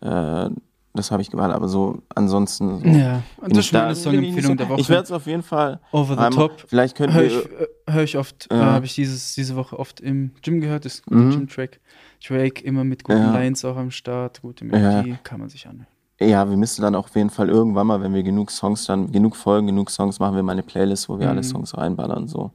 [0.00, 0.50] Äh,
[0.92, 2.86] das habe ich gewählt, aber so ansonsten so.
[2.86, 4.80] Ja, und das nicht Songempfehlung so- der Woche.
[4.80, 6.64] Ich werde es auf jeden Fall Over the einmal, Top.
[6.66, 7.28] Vielleicht können Höre wir.
[7.28, 8.64] ich, äh, hör ich oft, äh, Ja.
[8.72, 11.24] habe ich dieses, diese Woche oft im Gym gehört, das ist ein Mhm.
[11.26, 11.80] guter Gym-Track.
[12.26, 13.32] Drake immer mit guten Ja.
[13.32, 15.86] Lines auch am Start, gute Melodie, kann man sich anhören.
[16.22, 19.36] Ja, wir müssen dann auf jeden Fall irgendwann mal, wenn wir genug Songs dann, genug
[19.36, 21.44] Folgen, genug Songs, machen wir mal eine Playlist, wo wir alle Mhm.
[21.44, 22.50] Songs reinballern, so.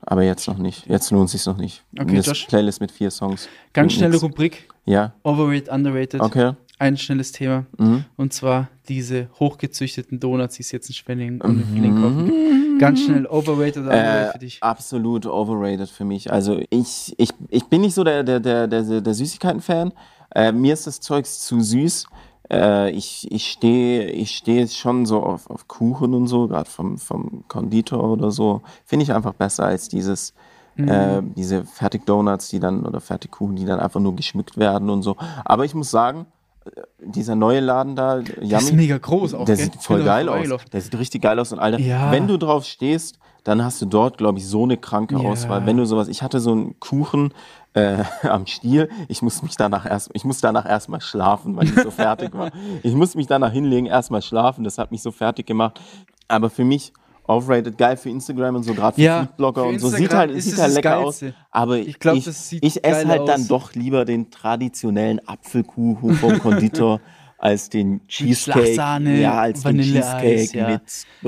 [0.00, 0.86] Aber jetzt noch nicht.
[0.86, 1.84] Jetzt lohnt sich noch nicht.
[1.98, 2.46] Okay, eine Josh.
[2.46, 3.48] Playlist mit vier Songs.
[3.72, 4.22] Ganz schnelle nix.
[4.22, 6.20] Rubrik, Ja, Overrated, Underrated.
[6.20, 6.52] okay.
[6.78, 7.64] Ein schnelles Thema.
[7.78, 8.04] Mhm.
[8.16, 12.80] Und zwar diese hochgezüchteten Donuts, die es jetzt in Schwenningen und in Villingen kaufen gibt.
[12.80, 14.62] Ganz schnell Overrated oder Underrated Äh, für dich?
[14.62, 16.30] absolut overrated für mich.
[16.30, 19.92] Also ich, ich, ich bin nicht so der, der, der, der, der Süßigkeiten-Fan.
[20.34, 22.06] Äh, mir ist das Zeugs zu süß.
[22.50, 26.98] Äh, ich ich stehe ich stehe schon so auf, auf Kuchen und so, gerade vom,
[26.98, 28.62] vom Konditor oder so.
[28.84, 30.34] Finde ich einfach besser als dieses,
[30.78, 30.88] Mhm.
[30.88, 35.16] äh, diese Fertigdonuts, die dann, oder Fertigkuchen, die dann einfach nur geschmückt werden und so.
[35.44, 36.26] Aber ich muss sagen,
[36.66, 39.64] äh, dieser neue Laden da, Das ist Yummy, mega groß auch, der gell?
[39.64, 40.46] sieht voll geil aus.
[40.70, 41.50] Der sieht richtig geil aus.
[41.52, 42.12] Und Alter, Ja.
[42.12, 45.20] wenn du drauf stehst, dann hast du dort, glaube ich, so eine kranke Ja.
[45.22, 45.64] Auswahl.
[45.64, 47.32] Wenn du sowas, ich hatte so einen Kuchen
[47.76, 51.74] äh, am Stiel, ich muss mich danach erst, ich muss danach erstmal schlafen, weil ich
[51.74, 52.50] so fertig war.
[52.82, 55.80] Ich muss mich danach hinlegen, erstmal schlafen, das hat mich so fertig gemacht.
[56.28, 56.92] Aber für mich,
[57.28, 60.58] overrated, geil für Instagram und so, gerade für Ja, Foodblogger und so, sieht halt, sieht
[60.58, 61.26] halt lecker Geilste.
[61.28, 61.34] aus.
[61.50, 63.26] Aber Ich glaub, ich, ich esse halt aus.
[63.28, 67.00] dann doch lieber den traditionellen Apfelkuchen vom Konditor.
[67.38, 69.20] als den Cheesecake.
[69.20, 70.68] Ja, als den Cheesecake ja.
[70.68, 70.82] mit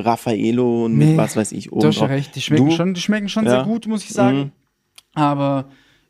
[0.07, 1.83] Raffaello und mit Nee, was weiß ich oben.
[1.83, 2.75] Du hast ja recht, die schmecken Du?
[2.75, 3.51] schon, die schmecken schon Ja.
[3.51, 4.39] sehr gut, muss ich sagen.
[4.39, 4.53] Mhm.
[5.15, 5.67] Aber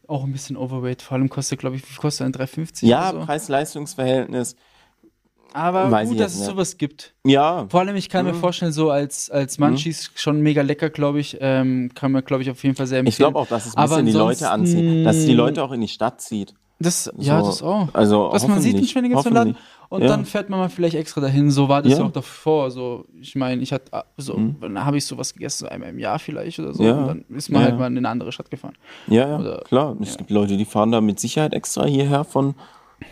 [0.08, 1.02] auch ein bisschen overweight.
[1.02, 3.20] Vor allem kostet, glaube ich, wie kostet ein 3,50 Ja, so.
[3.20, 4.56] Preis-Leistungs-Verhältnis.
[5.54, 6.46] Aber weiß gut, dass es nicht.
[6.50, 7.14] sowas gibt.
[7.24, 8.32] Ja, Vor allem, ich kann Mhm.
[8.32, 11.38] mir vorstellen, so als, als Munchies schon mega lecker, glaube ich.
[11.40, 13.12] Ähm, kann man, glaube ich, auf jeden Fall sehr empfehlen.
[13.12, 15.06] ich glaube auch, dass es ein bisschen die Leute anzieht.
[15.06, 16.52] Dass es die Leute auch in die Stadt zieht.
[16.80, 17.88] Das, ja, So, das auch.
[17.94, 19.56] Also Dass man sieht, ein Schwenninger zum Laden.
[19.88, 20.08] Und Ja.
[20.08, 21.50] dann fährt man mal vielleicht extra dahin.
[21.50, 21.98] So war das Ja.
[22.00, 22.70] ja auch davor.
[22.70, 24.56] So, ich meine, ich hatte so, Mhm.
[24.60, 26.82] dann habe ich sowas gegessen, so einmal im Jahr vielleicht oder so.
[26.84, 26.94] Ja.
[26.96, 28.74] Und dann ist man halt mal in eine andere Stadt gefahren.
[29.06, 29.96] Ja, ja, Oder- klar.
[30.00, 32.54] Es gibt Leute, die fahren da mit Sicherheit extra hierher von,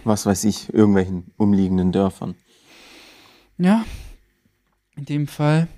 [0.05, 2.35] was weiß ich, irgendwelchen umliegenden Dörfern.
[3.59, 3.85] Ja,
[4.97, 5.69] in dem Fall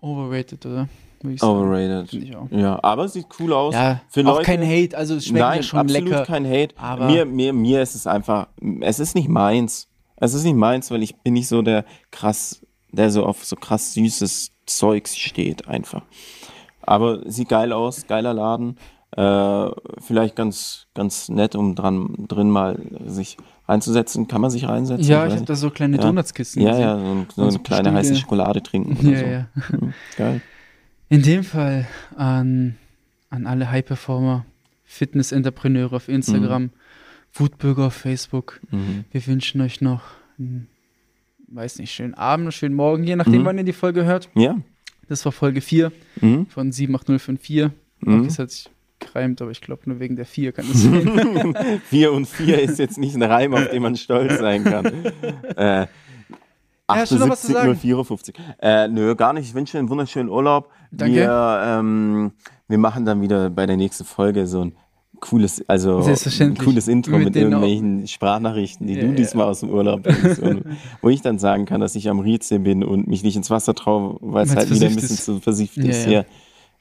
[0.00, 0.88] overrated, oder?
[1.22, 1.52] Würde ich sagen.
[1.52, 2.08] Overrated.
[2.10, 2.48] Finde ich auch.
[2.50, 3.74] Ja, aber sieht cool aus.
[3.74, 6.24] Ja, Für auch Leute, kein Hate, also es schmeckt Nein, ja schon absolut lecker.
[6.26, 6.74] kein Hate.
[6.76, 8.48] aber- mir, mir, mir ist es einfach,
[8.80, 9.88] es ist nicht meins.
[10.16, 12.60] Es ist nicht meins, weil ich bin nicht so der krass,
[12.92, 16.02] der so auf so krass süßes Zeugs steht einfach.
[16.82, 18.76] Aber sieht geil aus, geiler Laden.
[19.16, 19.70] Äh,
[20.00, 23.36] vielleicht ganz, ganz nett, um dran drin mal sich
[23.68, 24.26] reinzusetzen.
[24.26, 25.04] Kann man sich reinsetzen?
[25.06, 26.02] Ja, ich habe da so kleine Ja.
[26.02, 26.62] Donutskisten.
[26.62, 26.82] Ja, gesehen.
[26.84, 27.98] ja, so, ein, so eine so kleine Stühle.
[27.98, 29.26] heiße Schokolade trinken oder Ja, so.
[29.26, 29.46] ja.
[29.80, 30.40] Mhm, Geil.
[31.12, 31.86] In dem Fall
[32.16, 32.76] an,
[33.28, 34.46] an alle High-Performer,
[34.84, 36.70] Fitness-Entrepreneure auf Instagram,
[37.30, 38.60] Foodburger auf Facebook.
[38.70, 39.04] Mhm.
[39.10, 40.02] Wir wünschen euch noch
[40.38, 40.68] einen,
[41.48, 43.44] weiß nicht, schönen Abend, schönen Morgen, je nachdem, Mhm.
[43.44, 44.30] wann ihr die Folge hört.
[44.34, 44.58] Ja.
[45.08, 45.92] Das war Folge 4
[46.22, 46.46] Mhm.
[46.46, 47.70] von 78054.
[48.00, 48.24] Mhm.
[48.24, 51.54] Das hat sich gereimt, aber ich glaube nur wegen der 4 kann das sein.
[51.90, 54.86] 4 und 4 ist jetzt nicht ein Reim, auf den man stolz sein kann.
[55.56, 55.86] Äh,
[56.96, 57.76] hast du noch was zu sagen?
[57.76, 58.34] 54.
[58.60, 59.46] Äh, nö, gar nicht.
[59.48, 60.70] Ich wünsche einen wunderschönen Urlaub.
[60.90, 61.14] Danke.
[61.16, 62.32] Wir, ähm,
[62.68, 64.74] wir machen dann wieder bei der nächsten Folge so ein
[65.20, 65.98] cooles, also
[66.40, 69.12] ein cooles Intro Mit mit, irgendwelchen Sprachnachrichten, die Ja, du ja.
[69.14, 70.42] diesmal aus dem Urlaub bringst.
[71.00, 73.74] wo ich dann sagen kann, dass ich am Rize bin und mich nicht ins Wasser
[73.74, 75.24] traue, weil es halt wieder ein bisschen ist.
[75.24, 76.06] zu versifft Ja, ist.
[76.06, 76.12] ja.
[76.12, 76.24] Ja,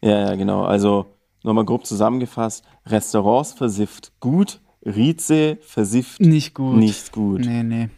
[0.01, 0.63] ja, ja, genau.
[0.63, 1.05] Also
[1.43, 6.77] nochmal grob zusammengefasst: Restaurants versifft gut, Rize versifft Nicht gut.
[6.77, 7.41] nicht gut.
[7.45, 7.89] Nee, nee.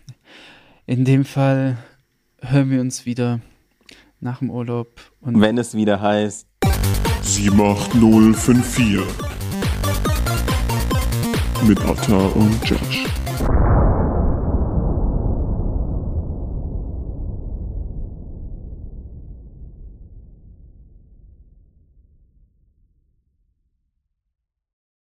[0.86, 1.78] In dem Fall
[2.44, 3.39] hören wir uns wieder
[4.20, 5.00] nach dem Urlaub.
[5.22, 6.48] Und Wenn es wieder heißt,
[7.22, 9.00] 78054
[11.68, 13.06] mit Atta und Josh.